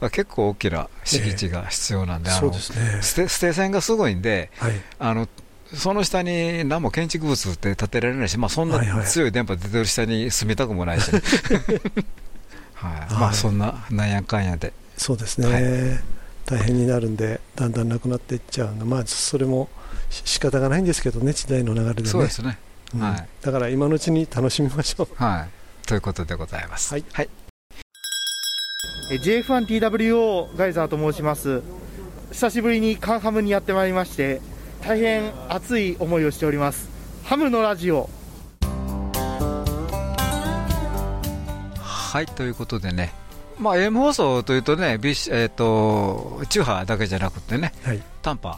[0.02, 2.58] まあ、結構大きな敷地が必要なんで、えあの、ね、
[3.02, 5.28] ステステ線がすごいんで、はい、あの
[5.74, 14.74] その下に何も建築物って建てられないし、まあ、そんな強い電波出てる下に住みたくもないし、はい、まあ、そんななんやかんやで。
[14.98, 16.00] そうですね、はい、
[16.46, 19.70] 大変になるんで、だんだんなくなっていっちゃうのまあ、それも
[20.10, 22.10] 仕方がないんですけどね、時代の流れでね。
[22.10, 22.60] そうですね、
[22.94, 25.08] うん、はい、だから今のうちに楽しみましょう。
[25.16, 26.94] はい、ということでございます。
[26.94, 27.30] はい、はい。
[29.10, 31.62] JF1TWO ガイザーと申します。
[32.32, 34.42] 久しぶりにカンハムにやってまいりまして
[34.82, 36.89] 大変熱い思いをしております。
[37.24, 38.10] ハムのラジオ。
[41.80, 43.13] はいということでね。
[43.60, 48.58] まあ AM 放送というとね、ビえーと、中波だけじゃなくてね、はい、短波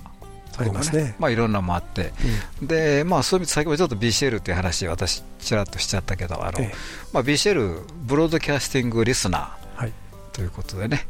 [0.57, 2.13] ありますね、まあ、いろんなのもあって、
[2.62, 6.75] うん、でまあ、そういう意味で先ほどちょっと BCL という話、私、ちらっとしちゃったけど、あの、ええ、
[7.12, 9.93] まあ、BCL、ブロードキャスティングリスナー、はい、
[10.31, 11.07] ということでね、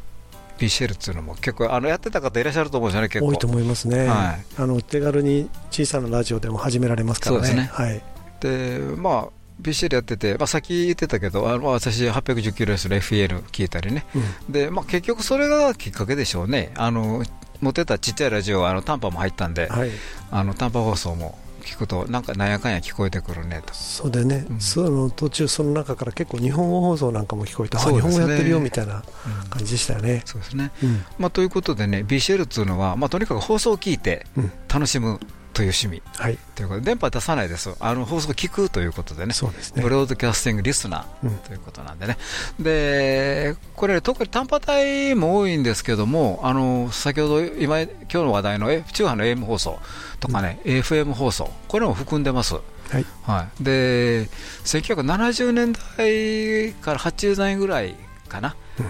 [0.58, 3.28] BCL っていうのも結構あのやってた方いらっしゃると思うんですよね、結構。
[3.28, 7.42] 多いと思いますね、はい、あの手軽に小さなラジオでも始められますからね。
[7.42, 7.70] ですね。
[7.72, 8.02] はい。
[8.40, 17.24] でまあ BCL やってて、まあ、さっき言ってたけど、あの私、810キロ S の FEL 聞いたりね、うん、でまあ、結局それがきっかけでしょうね、あの
[17.62, 19.92] 持ってたちっちゃいラジオはあの短波も入ったんで、はい、
[20.32, 23.74] あの短波放送も聞くと、なんかなんやかんや聞こえてくるねと。
[23.74, 29.04] そうでね、うん、その途中、その中から結構、日本語放送なんかも聞こえて、ね、日本語やってるよみたいな
[29.50, 30.22] 感じでしたよね。
[30.26, 34.26] そうですね、うん、まあ、ということでね、BCL っていうのは、まあ、とにかく放送を聞いて
[34.68, 35.20] 楽しむ。
[35.54, 37.76] という趣味、はい、ということで電波出さないです。
[37.80, 39.34] あの放送を聞くということでね。
[39.34, 39.84] そうですね。
[39.84, 42.18] ブロードキャスティングリスナーということなんでね、
[42.58, 49.80] うん、でこれ特に短波帯も多いんですけどもあの先ほど今今日の話題の中波の AM 放送
[50.20, 52.56] とかね、うん、FM 放送、これも含んでます。
[52.56, 54.26] はい、はい、で
[54.66, 57.96] 1970年代から80年代ぐらい
[58.28, 58.86] かな、うん、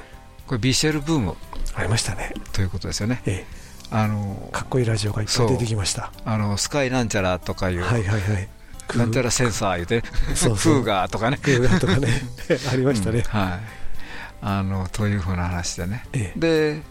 [0.47, 1.35] これ BCL ブーム
[1.75, 2.33] ありましたね。
[2.53, 3.21] ということですよね。
[3.25, 3.62] ええ
[3.95, 6.11] あのかっこいいラジオがいっぱい出てきました。
[6.25, 8.49] あのスカイなんちゃらとかいう、はいはいはい、
[8.97, 10.03] なんちゃらセンサー言うて、
[10.33, 10.73] そうそう。
[10.73, 12.07] フーガーとかね、フーガーとかね、
[12.73, 13.59] ありましたね、うん、はい、
[14.41, 16.81] あのというふうな話でね、ええ、で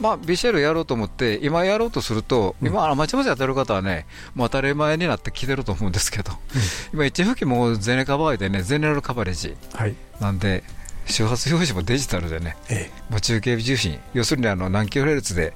[0.00, 9.56] まあ、BCL やろうと思って、今やろうとすると、うん、今、まちまちやってる方はね、もう当たり前になってきてると思うんですけど、うん、今、1吹きもゼネカバーでね、ゼネラルカバレッジ
[10.20, 10.62] なんで、はい、
[11.06, 12.56] 周波数表示もデジタルでね、
[13.20, 15.54] 中継重心、要するにあの何キロヘルツで、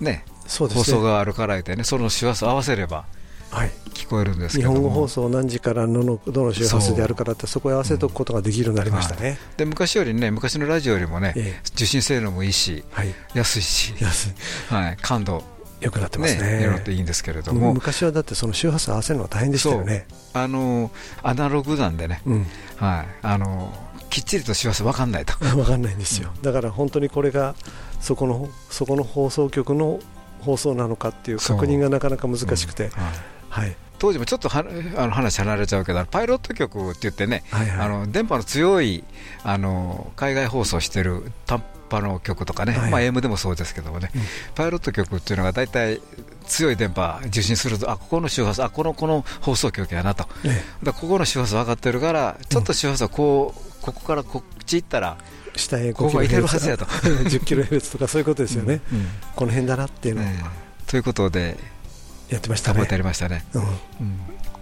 [0.00, 3.04] ね、放送があるからでね、その周波数合わせれば。
[3.50, 9.26] はい、聞こえるんです日本語放送何時からののどの周波数であるからってそこへ合わせておくことができるようになりましたね、うん。
[9.26, 15.44] はい、で昔よりね昔のラジオよりもね、ええ、受信性能もいいし、はい、安いし安い、はい、感度
[15.82, 16.66] よくなってますね。
[16.66, 20.06] ねっていいんですけれども、昔はだってその周波数合わせるのは大変でしたよね。
[20.32, 20.90] あの
[21.22, 23.72] アナログなんでね、うん、はい、あの
[24.08, 25.34] きっちりと周波数分かんないと。
[25.44, 26.32] 分かんないんですよ。
[26.40, 27.56] だから本当にこれが
[28.00, 29.98] そこのそこの放送局の
[30.42, 32.90] 放送なのかっていう確認がなかなか難しくて、
[33.48, 34.64] はい、当時もちょっとは
[34.96, 37.68] あの話離れちゃうけど、パイロット局って言ってね、はい。
[37.68, 39.04] はい、あの電波の強い
[39.44, 44.22] あの海外放送してる短波の曲とかね、はい、まあ、AM でもそうですけどもね、うん、
[44.54, 46.00] パイロット局っていうのが大体
[46.46, 55.18] 強い電波受信すると、あここの周波数、あこのこの放送局やなと、ね、だここの周波数分かってるから、ちょっと周波数はこう、ここからこっち行ったら、
[55.56, 56.84] 下へここ入れるはずやと。
[57.24, 60.44] 10キロヘルツとかそういうことですよね、うんうん、この辺だなっていうのは、ね、
[60.86, 61.58] ということで
[62.28, 62.86] やってましたね。
[62.88, 63.44] やりましたね、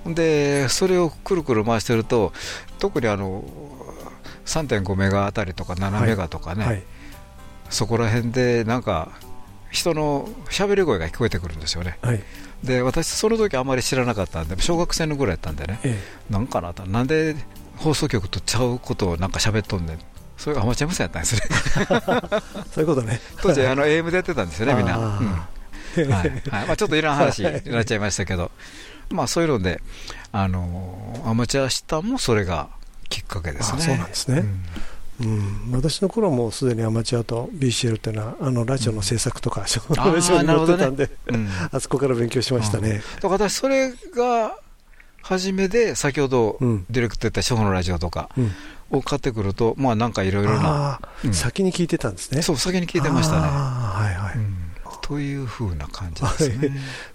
[0.05, 2.33] うん、でそれをくるくる回してると
[2.79, 3.45] 特にあの
[4.47, 6.75] 3.5メガあたりとか7メガとかね、はい。
[6.75, 6.85] はい、
[7.69, 9.11] そこら辺でなんか
[9.71, 12.21] 人の喋り声が聞こえてくるんですよね、はい、
[12.65, 15.99] で私その時あんまり知らなかったんで小学生のぐらいやったんでね、え
[16.29, 16.85] え、なんかなと。
[16.87, 17.37] なんで
[17.77, 19.99] 放送局とちゃうことをなんか喋っとんねん
[20.41, 21.43] そういうアマチュア無線やったんですね
[22.73, 23.21] そういうことね。
[23.43, 25.21] 当時あの AM でやってたんですよねみんな、は
[25.99, 26.43] いはい。
[26.67, 28.51] まあ、ちょっといらん話になっちゃいましたけど、
[29.11, 29.83] まあ、そういうので
[30.33, 32.71] あのアマチュアしたもそれが
[33.11, 33.83] きっかけですね。
[33.83, 34.45] そうなんですね、
[35.21, 41.13] うん、私の頃もすでにアマチュアと BCL っていうのはあのラジオの制作とか、うん、ラジオに載ってたんで、ね。
[41.27, 44.57] うん、あそこから勉強しましたね、だから私それが
[45.23, 46.57] 初めで先ほど
[46.89, 48.31] ディレクト言った初歩のラジオとか、
[48.91, 52.43] を買ってくると、まあなんかいろいろな、うん、先に聞いてたんですね。
[52.43, 53.41] そう、先に聞いてましたね。
[53.43, 54.35] はいはい。
[54.37, 54.57] うん、
[55.01, 56.71] というふうな感じですね。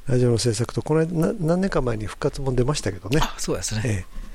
[0.07, 3.19] ラジオの制作と、この間、何年か前に復活も出ましたけどね。
[3.21, 3.81] あそうですね。
[3.85, 4.25] ええ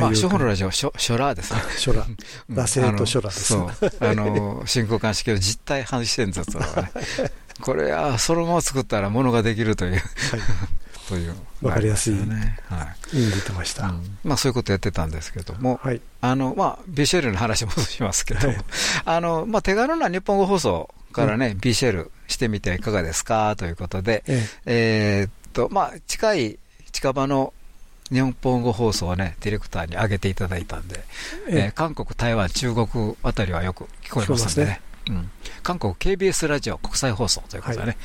[0.00, 1.60] まあ、初歩のラジオ、ショショラーですね。
[1.76, 2.16] ショラー。
[2.50, 3.52] 惰性とショラーです。
[3.52, 3.70] そう。
[4.00, 6.92] あの、進行監視系の実体反視点説はね。
[7.60, 9.92] これは、そのまま作ったらものができるという。
[9.92, 10.02] はい。
[11.08, 16.00] という、わかりやすい、ねはい、出てました、うん、まあ、そういうことやってたんですけども、はい。
[16.20, 18.56] あのまあ、BCL の話戻しますけど、はい、
[19.04, 23.54] あのまあ、手軽な日本語放送からね、うん、BCL してみてはいかがですか？
[23.56, 24.24] ということで、
[24.66, 26.58] えっとまあ、近い
[26.92, 27.52] 近場の
[28.10, 31.02] 日本語放送をね、ディレクターに上げていただいたんで、
[31.48, 31.68] ええ。
[31.68, 34.80] ー、韓国、台湾、中国あたりはよく聞こえますんでね。
[35.08, 35.30] うん、
[35.62, 37.96] 韓国 KBS ラジオ国際放送ということでね、はい、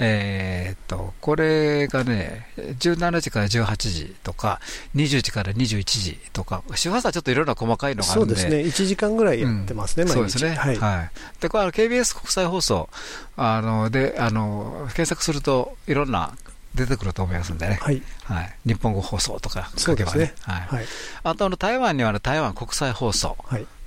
[0.00, 4.60] えっと、これがね、17時から18時とか、
[4.94, 12.88] 20時から21時とか、周波数はちょっといろいろ細かいのがあるんで、そうですね、1時間ぐらいやってますね、うん、そうですね、はい、はい、でこれ KBS 国際放送
[13.36, 16.34] あのであの、検索すると、いろんな
[16.74, 18.02] 出てくると思いますんでね、はい。
[18.24, 20.34] はい、日本語放送とか書けばね、ね。
[20.40, 20.84] はい、
[21.22, 23.36] あとあの台湾には、台湾国際放送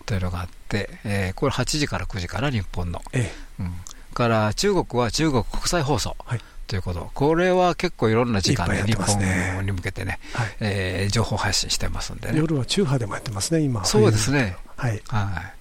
[0.05, 3.63] というのがあって、えー、これ8時から9時から日本の、ええ。
[3.63, 3.73] うん、
[4.13, 6.15] から中国は中国国際放送。
[6.25, 6.41] はい。
[6.67, 10.55] ということ、これは結構いろんな時間で日本に向けてね、はい。
[10.61, 12.39] えー、情報発信してますんでね。
[12.39, 13.85] 夜は中波でもやってますね、今。
[13.85, 14.57] そうですね。
[14.75, 15.01] はい。
[15.07, 15.55] はい。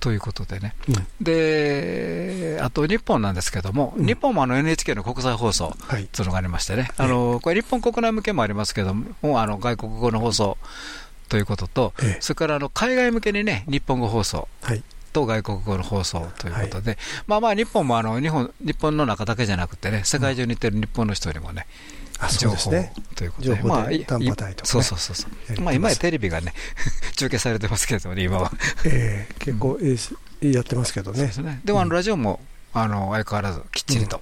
[0.00, 6.04] ということでね、うん、であと日本なんですけども、うん、日本もあの NHK の国際放送とい。
[6.04, 10.58] うのがありましてね、はい、あのこれ、日本国内向けもありますけども、あの外国語の放送
[11.28, 14.48] ということと、ええ、それからあの海外向けにね、日本語放送。
[14.62, 14.82] はい
[15.14, 16.98] と外国語の放送ということで、はい、
[17.28, 21.68] まあまあ日本もあの日本日本の中だけじゃなくてね、世界中にいてる日本の人にもね、
[22.38, 22.70] 情報
[23.14, 23.88] ということで、まあ、
[24.64, 26.52] そうそうそうそう、まあ、今やテレビがね、
[27.16, 28.52] 中継されてますけどね、今は。
[28.84, 29.96] えー、結構、え
[30.52, 31.32] やってますけどね。
[31.64, 32.40] でも、あのラジオも
[32.72, 34.20] あの相変わらずきっちりと。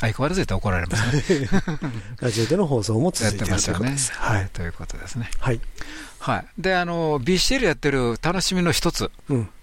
[0.00, 1.48] 相変わらず言ったら怒られますね。
[2.20, 3.96] ラジオでの放送も続いてますよね。
[4.12, 4.48] はい。
[4.52, 5.30] ということですね。
[5.38, 5.60] はい。
[6.20, 6.46] はい。
[6.58, 9.10] で、あの、BCL やってる楽しみの一つ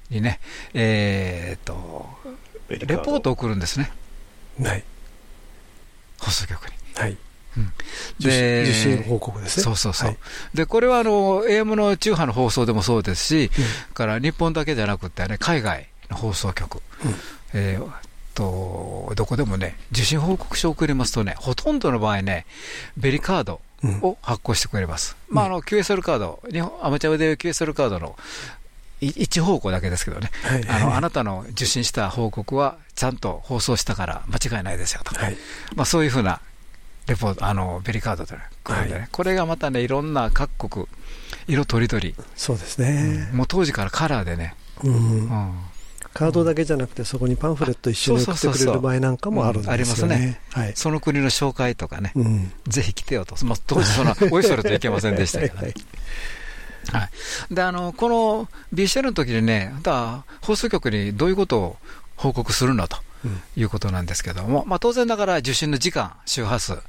[0.10, 0.40] にね、
[0.74, 2.10] えっと、
[2.70, 3.92] レポートを送るんですね。
[4.62, 4.84] はい。
[6.20, 6.74] 放送局に。
[6.96, 7.18] はい。
[8.20, 9.64] で受信報告ですね。
[9.64, 10.10] そうそうそう。
[10.10, 10.18] はい、
[10.54, 13.52] で、これはあの、AM の中波の放送でもそうですし、
[13.90, 17.16] うん、から日本だけじゃなくてね、海外の放送局、うん、
[17.54, 17.92] えー、
[18.36, 22.46] と、どこでもね、受信報告書を送りますとね、ほとんどの場合ね、
[22.98, 23.62] ベリカード
[24.02, 25.18] を発行してくれます。
[25.30, 28.16] うん、まあ、あの、QSL カード、日本アマチュアで QSL カードの
[29.02, 35.38] 一方向だけですけどね、はい、あのあなたの受信した報告はちゃんと放送したから間違いないですよと、はい、
[35.76, 36.40] まあ、そういうふうな
[37.08, 38.42] レポート、あのベリカードで、ね。
[38.64, 40.88] はい、これがまたね、いろんな各国、
[41.48, 45.60] 色とりどり、そうですね、うん、もう当時からカラーでね、うん、うん、
[46.16, 50.16] カードだけじゃなくて、そこにパンフレット一緒に送ってくれる場合なんかもあるんですよね。
[50.16, 55.74] ありますね、はい、その国の紹介とかね、うん、ぜひ来てよと、まあ、当時、そんなおいそれといけませんでしたけどね。
[56.88, 57.10] は
[57.52, 61.78] い、であのこの BCL の時にね、だ放送局にどういうことを
[62.16, 62.98] 報告するんだと。
[63.56, 66.80] いうことなんですけども、まあ、当然ながら受信の時間、周波数、うん、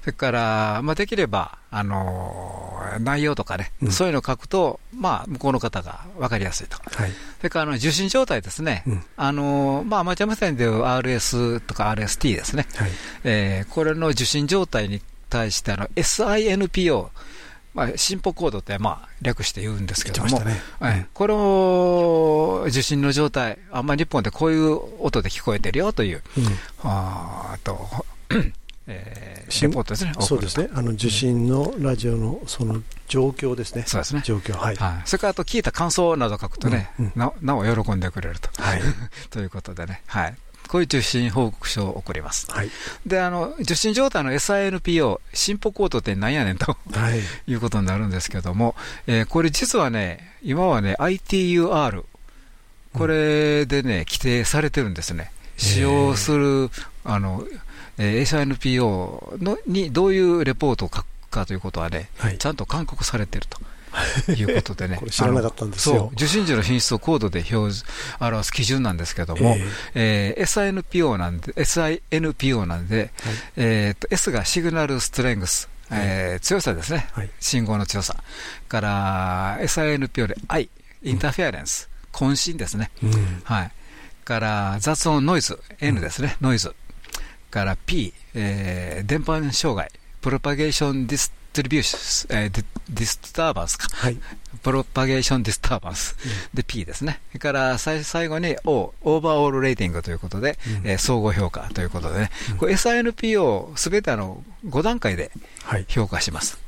[0.00, 12.90] それから、まあ、できれば、あの内容とかね、うん、そういうのを書くと、まあ、向こうの方が分かりやすいと、はい、それからあの受信状態ですね、うん、あのまあ、アマチュア無線でいう RS とか RST ですね、はい、
[13.24, 17.08] えー、これの受信状態に対してあの SINPO、
[17.74, 20.62] まあ、進歩コードってまあ略して言うんですけども、ね。
[20.80, 21.26] うん、こ
[22.62, 26.44] の受信の状態、あんまり日本でこういう音で聞こえてるよという、うん、
[26.84, 28.06] あと、
[28.86, 34.22] えー、レポートですね、そうですね、あの受信のラジオのその状況ですね、そうですね。
[34.24, 38.82] 状況、はい、はい、それからあと聞いた感想など書くとね、うんうん、ななお喜んでくれると、はい、
[39.30, 40.36] ということでね、はい、
[40.68, 42.50] こういう受信報告書を送ります。
[42.50, 42.70] はい、
[43.06, 48.74] で、あの、受信状態の SINPO、進歩コードって何やねんと、はい、 いうことになるんですけども、
[49.06, 52.04] えー、これ実はね、今はね、ITUR、
[52.92, 55.30] これでね、規定されてるんですね。
[55.56, 56.70] 使用する、
[57.04, 57.46] あの、
[57.98, 63.58] えー、SINPO のにどういうレポートを書くかということはね、はい、ちゃんと勧告されてると。
[64.32, 66.10] いうことでね、 知らなかったんですよ。
[66.14, 67.84] 受信時の品質をコードで表示
[68.20, 69.56] 表す基準なんですけども、
[69.94, 73.10] えー、えー、SINPO なんで、SINPO なんで、はい、
[73.56, 78.16] えー、と S がシグナルストレングス、えー、強さですね、はい、信号の強さ、
[78.68, 80.68] から SINPO で I、
[81.02, 83.72] インターフェアレンス、渾身ですね、うん、はい、
[84.24, 86.74] から雑音ノイズ、N ですね、うん、ノイズ、
[87.50, 89.90] から P、えー、電波障害、
[90.20, 93.86] propagation dis distribution、えー、ディスターバンスか。
[93.94, 94.18] はい。
[94.62, 96.16] propagation disturbance。
[96.24, 97.20] うん、で、P ですね。
[97.28, 105.30] それから最、最後に O、 overall rating ということで、うん、えー、総合評価ということでね、うん、これ SINPO すべてあの、5段階で
[105.86, 106.54] 評価します。
[106.54, 106.60] は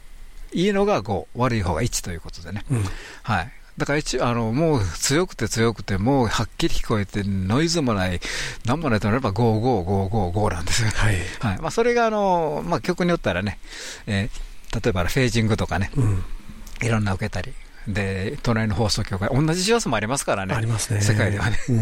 [0.53, 2.65] い、いいのが5、悪い方が1ということでね。
[2.71, 2.85] うん、
[3.25, 3.53] はい。
[3.79, 8.21] だから一あの、もう強くて強くて、もうはっきり聞こえて、ノイズもない、
[8.65, 10.91] なんもないとなれば、55555なんですよ。
[10.95, 11.17] はい。
[11.41, 11.59] はい。
[11.61, 13.59] まあ、それが、あの、まあ、曲によったらね、
[14.07, 16.25] えー例えばフェージングとかね、うん、
[16.83, 17.53] いろんな受けたり、
[17.89, 21.01] で、隣の放送局が、同じ周波数もありますからね、ありますね。
[21.01, 21.77] 世界ではね、うん。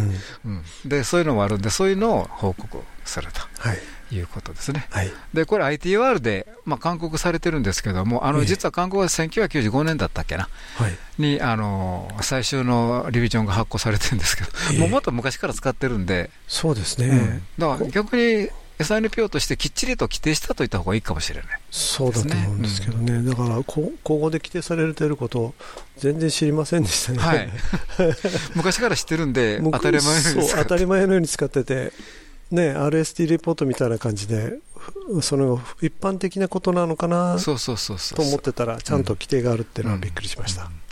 [0.45, 0.49] う
[0.87, 3.41] ん、で、そういうのもあるんで、そういうのを報告すると。
[3.59, 3.79] はい。
[4.13, 4.87] いうことですね。
[4.91, 17.09] はい、で、これ ITR で、まあ、勧告されてるんですけども、あの、実は勧告は1995年だったっけな、はい、に、あの、最終のリビジョンが発行されてるんですけど、えー、もうもっと昔から使ってるんで、そうですね。
[17.09, 25.55] うん、だから逆に、SNPO としてきっちりと規定したといった方がいいかもしれない、そうだと思うんですけどね、うん、だから今後で規定されていることを
[25.97, 27.49] 全然知りませんでしたね、はい、
[28.57, 31.93] 昔から知ってるんで、当たり前のように当たり前のように使ってて、
[32.51, 34.59] ね、RST レポートみたいな感じで、
[35.23, 40.63] その一般的なことなのかなと思ってたら、ちゃんと規定があるっていうのはびっくりしました。
[40.63, 40.84] うんうん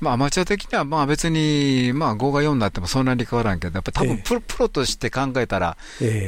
[0.00, 5.76] まあ、アマチュア的にはまあ別に、まあ、5が4になってもそんなに変わらんけど、やっぱり多分プロ,、プロとして考えたら、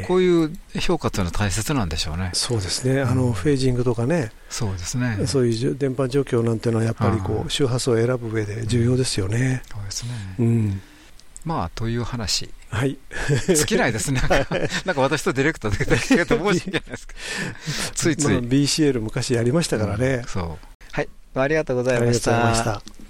[0.06, 9.62] こういう評価というのは大切なんでしょうねそうですね、あのフェージングとかね、そうですねそういう電波状況なんていうのは、やっぱりこう周波数を選ぶ上で重要ですよね。
[9.70, 10.82] そうですね、うん
[11.44, 12.50] まあ、という話。
[12.70, 12.98] はい。
[13.46, 14.20] 尽きないですね。
[14.84, 17.20] なんか私とディレクターだけ申し訳ないですけど。
[17.94, 18.28] ついつい。
[18.28, 20.06] まあ、BCL 昔やりましたからね。
[20.16, 20.66] うん、そう。
[20.92, 21.08] はい。
[21.34, 22.48] ありがとうございました。
[22.48, 23.09] ありがとうございました。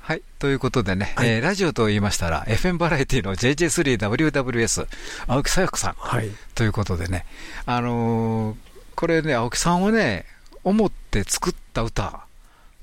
[0.00, 0.22] はい。
[0.38, 4.86] ということでね、はい、えー、ラジオと言いましたら、FM バラエティの JJ3WWS、
[5.26, 5.94] 青木さや子さん。
[5.96, 6.30] はい。
[6.54, 7.26] ということでね、
[7.66, 8.56] あのー、
[8.96, 10.26] これね、青木さんをね、
[10.64, 12.26] 思って作った歌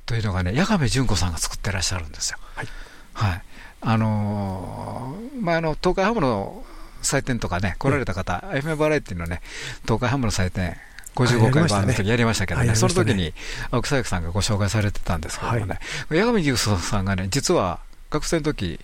[0.06, 2.38] というのがね、八神純子さんが作ってらっしゃるんですよ。
[2.56, 2.68] はい。
[3.14, 3.42] はい。
[3.82, 6.64] あのー、前の東海ハムの
[7.02, 9.42] 祭典とかね、来られた方、うん、FM バラエティのね、
[9.84, 10.78] 東海ハムの祭典、
[11.26, 13.34] 55回版の時やりましたけどね、その時に
[13.72, 18.80] 青木さやかさんがご紹介されてたんですけどもね、八神優斗さんがね、実は学生の時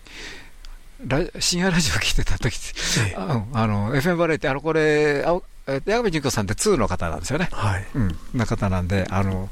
[1.40, 2.58] 深夜ラジオ聞いてた時、
[3.16, 5.24] ああの FM バラエティ、あのこれ、
[5.66, 7.50] 八神純子さんって2の方なんですよね。
[7.52, 7.86] はい。
[7.96, 8.18] うん。
[8.34, 9.50] な方なんで、あの、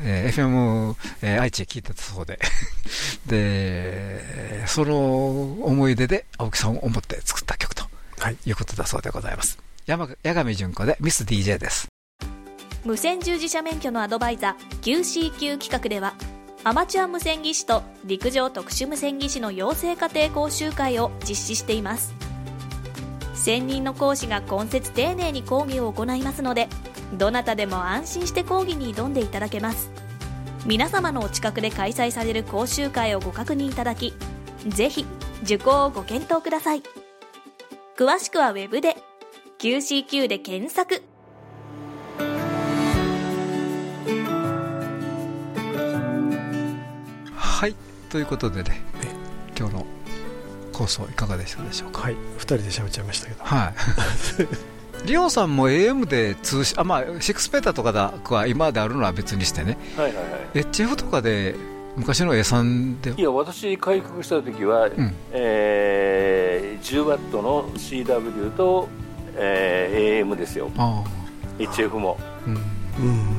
[0.00, 2.38] えー、FM、えー、愛知で聞いてたそうで。
[3.26, 7.86] で、その思い出で青木さんを思って作った曲と、
[8.18, 9.58] はい、いうことだそうでございます。
[9.86, 11.88] 山八神純子でミス DJ です。
[12.86, 16.14] 無線従事者免許のアドバイザー QCQ 企画では、
[16.62, 22.14] アマチュア無線技師と陸上特殊無線技師の養成家庭講習会を実施しています。
[23.34, 26.68] 専任の講師が今節丁寧に講義を行いますので
[27.12, 29.90] どなたでも安心して講義に挑んでいただけます。
[30.64, 34.14] 皆様のお近くで開催される講習会をご確認いただき
[34.68, 35.04] ぜひ
[35.42, 36.84] 受講をご検討ください。
[37.96, 38.96] 詳しくは Web で
[39.58, 41.02] QCQ で検索。
[48.10, 48.80] ということでね
[49.58, 49.86] 今日の
[50.72, 52.02] 構想いかがでしたでしょうか？
[52.02, 53.44] はい2人で喋っちゃいましたけど。
[53.44, 53.74] はい。
[55.06, 60.22] リオンさんも AM で通信あまあ6メーターとかだは今まであるのは別にしてね、はいはいは
[60.54, 61.54] い、HF とかで
[61.96, 68.88] 昔の A3 でいや私開国した時は、うん、えー、10ワットの CW と、
[69.34, 70.70] えー、AM ですよ。
[71.58, 73.35] HF も、うん、うん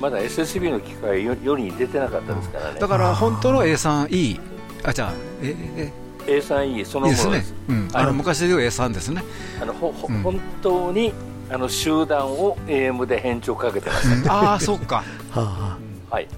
[0.00, 2.80] まだ SSB の機械よ世に出てなかったですからね。
[2.80, 4.40] だから本当の A3E
[4.82, 5.92] あじゃあええ
[6.26, 9.22] A3E そのものです、うん、あの昔でいう A3 ですね。
[9.60, 11.12] あのほ、うん、本当に
[11.50, 15.04] あの集団を AM で変調かけてました ああそっか。
[15.30, 15.76] は
[16.10, 16.28] あ、はい。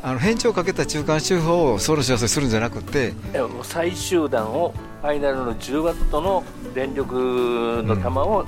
[0.00, 3.14] あの変調かけた中間周波をソロ幸せするんじゃなくて
[3.64, 8.46] 最終段をファイナルの10ワットの電力の玉を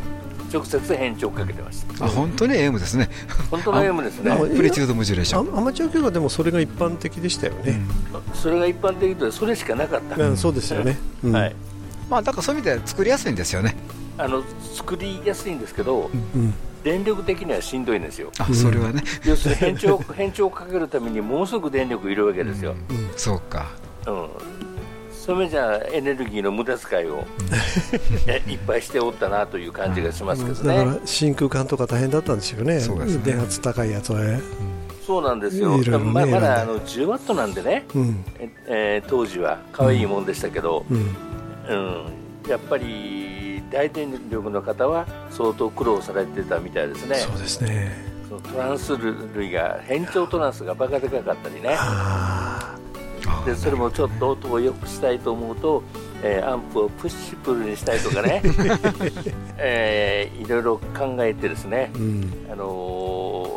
[0.52, 3.08] 直接変調かけてました、あ本当に？AM ですね。
[3.50, 4.36] 本当の AM ですね。
[4.56, 5.56] プリチュードモジュレーション。
[5.56, 7.80] アマチュア級はでもそれが一般的でしたよね、
[8.12, 11.56] うん、それが一般的でそれしかなかった、うん、そうですよね、うん、はい。
[12.08, 13.76] まあだからそういう意味では作りやすいんですよね。
[14.18, 14.42] あの
[14.74, 16.54] 作りやすいんですけど、うん。
[16.82, 18.32] 電力的にはしんどいんですよ。
[18.38, 19.02] あ、それはね。
[19.24, 22.74] 要するに変調変調をかけるためにものすごく電力いるわけですよ。
[22.88, 23.66] うん、そうか。
[24.06, 24.28] うん。
[25.30, 27.24] それじゃエネルギーの無駄遣いを、
[28.48, 33.18] いっぱいしておったなという感じがしますけどね、だから真空管とか大変だったんですよね、ね。
[33.18, 34.40] 電圧高いやつはね。
[35.06, 38.24] そうなんですよ、ね、ままだあの10ワットなんでね、うん、
[38.66, 47.14] えー、当時は可愛いもんでしたけど、うん、うん、やっぱり大電力の方は相当苦労されてたみたいですね。
[47.14, 47.92] そうですね。
[48.28, 51.76] トランス類が変調トランスがバカでかかったりね。
[53.44, 55.82] でそれもちょっと音を良くしたいと思うと、
[56.22, 58.42] えー、アンプをプッシュプルにしたいとかね、
[59.58, 62.64] えー、いろいろ考えてですね、うん、あの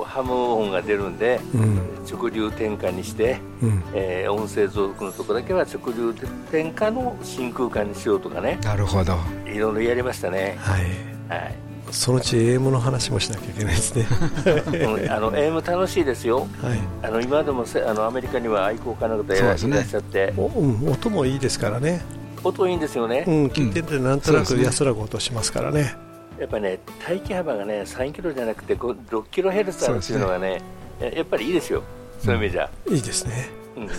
[0.01, 8.59] ー、ハム音が出るんで、うん、直流転換にして、うん、えー、音声増幅のところだけは直流転換の真空管にしようとかね。
[8.63, 9.17] なるほど。
[9.45, 10.57] いろいろやりましたね。
[10.59, 10.81] はい、
[11.29, 14.07] はいそのうち AM の話もしなきゃいけないですね。
[15.09, 22.03] あの AM 楽しいですよ、はい、あの今でもせあのアメリカには愛好家の方いらっしゃって、ね、うん、音もいいですからね。
[22.43, 25.95] 音いいんですよね、うん、聞いててなんとなく安らぐ音しますからね、
[26.37, 30.61] やっぱりね待機幅がね3キロじゃなくて6キロヘルツあるっていうのがね、
[30.99, 31.83] ね、やっぱりいいですよ。
[32.19, 33.89] そういう意味じゃ、うん、いいですね、うん、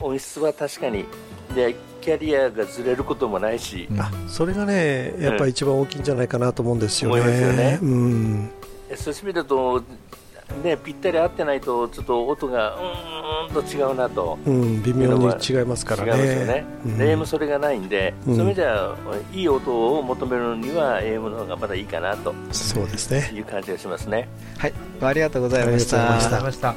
[0.00, 1.04] 音質は確かに。
[1.54, 1.76] で
[2.08, 8.50] キャリアがずれることもないし、あそれがねやっぱり一番大きいんじゃないかなと思うんですよね、思いますよね、うん、
[8.96, 9.82] そういう意味だと
[10.64, 12.78] ね、ぴったり合ってないと、ちょっと音が
[13.46, 16.64] うんと違うなと、うん、微妙に違いますからね、
[16.96, 18.96] AM それがないんで、うん、そういう意味では、
[19.34, 22.34] いい音を求めるには、AM の方がまだいいかなと。
[22.52, 23.30] そうですね。
[23.34, 24.26] いう感じがしますね。
[24.56, 26.74] はい、ありがとうございました。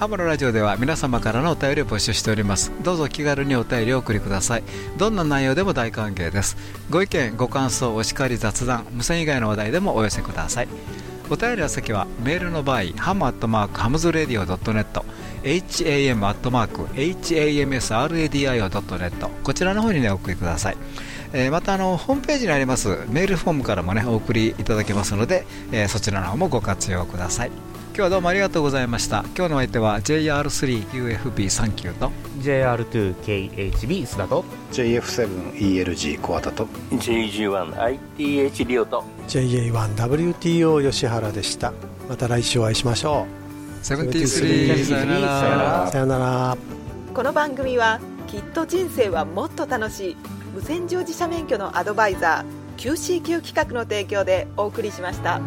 [0.00, 2.72] ハムのラジオでは皆様からのお便りを募集しております。
[2.82, 4.62] どうぞ気軽にお便りをお送りください。
[4.96, 6.56] どんな内容でも大歓迎です。
[6.88, 10.68] ご意見ご感想お叱り雑談無線以外の話題でもお寄せください。
[11.28, 15.02] お便りの先はメールの場合ハムアットマークハムズレディオ .net
[15.42, 20.78] ham アットマーク hamsradio.net こちらの方にねお送りください。
[21.34, 27.50] えー、またあのホームページにありますメールフォームからもねお送りいただけますので、えー、そちらの方もご活用ください。
[27.90, 29.24] 今日はどうもありがとうございました。
[29.36, 32.12] 今日の相手は JR3UFB39 と。
[32.38, 34.44] JR2KHB 須田と。
[34.72, 36.68] JF7ELG 小畑と。
[36.92, 39.02] JG1ITH リオと。
[39.26, 41.72] JA1WTO 吉原でした。
[42.08, 43.84] また来週お会いしましょう。
[43.84, 45.90] 73さよなら。
[45.90, 46.56] さよなら。
[47.12, 50.16] この番組はきっと人生はもっと楽しい。
[50.54, 55.40] 無線乗自社免許のアドバイザー QCQ 企画の提供でお送りしました。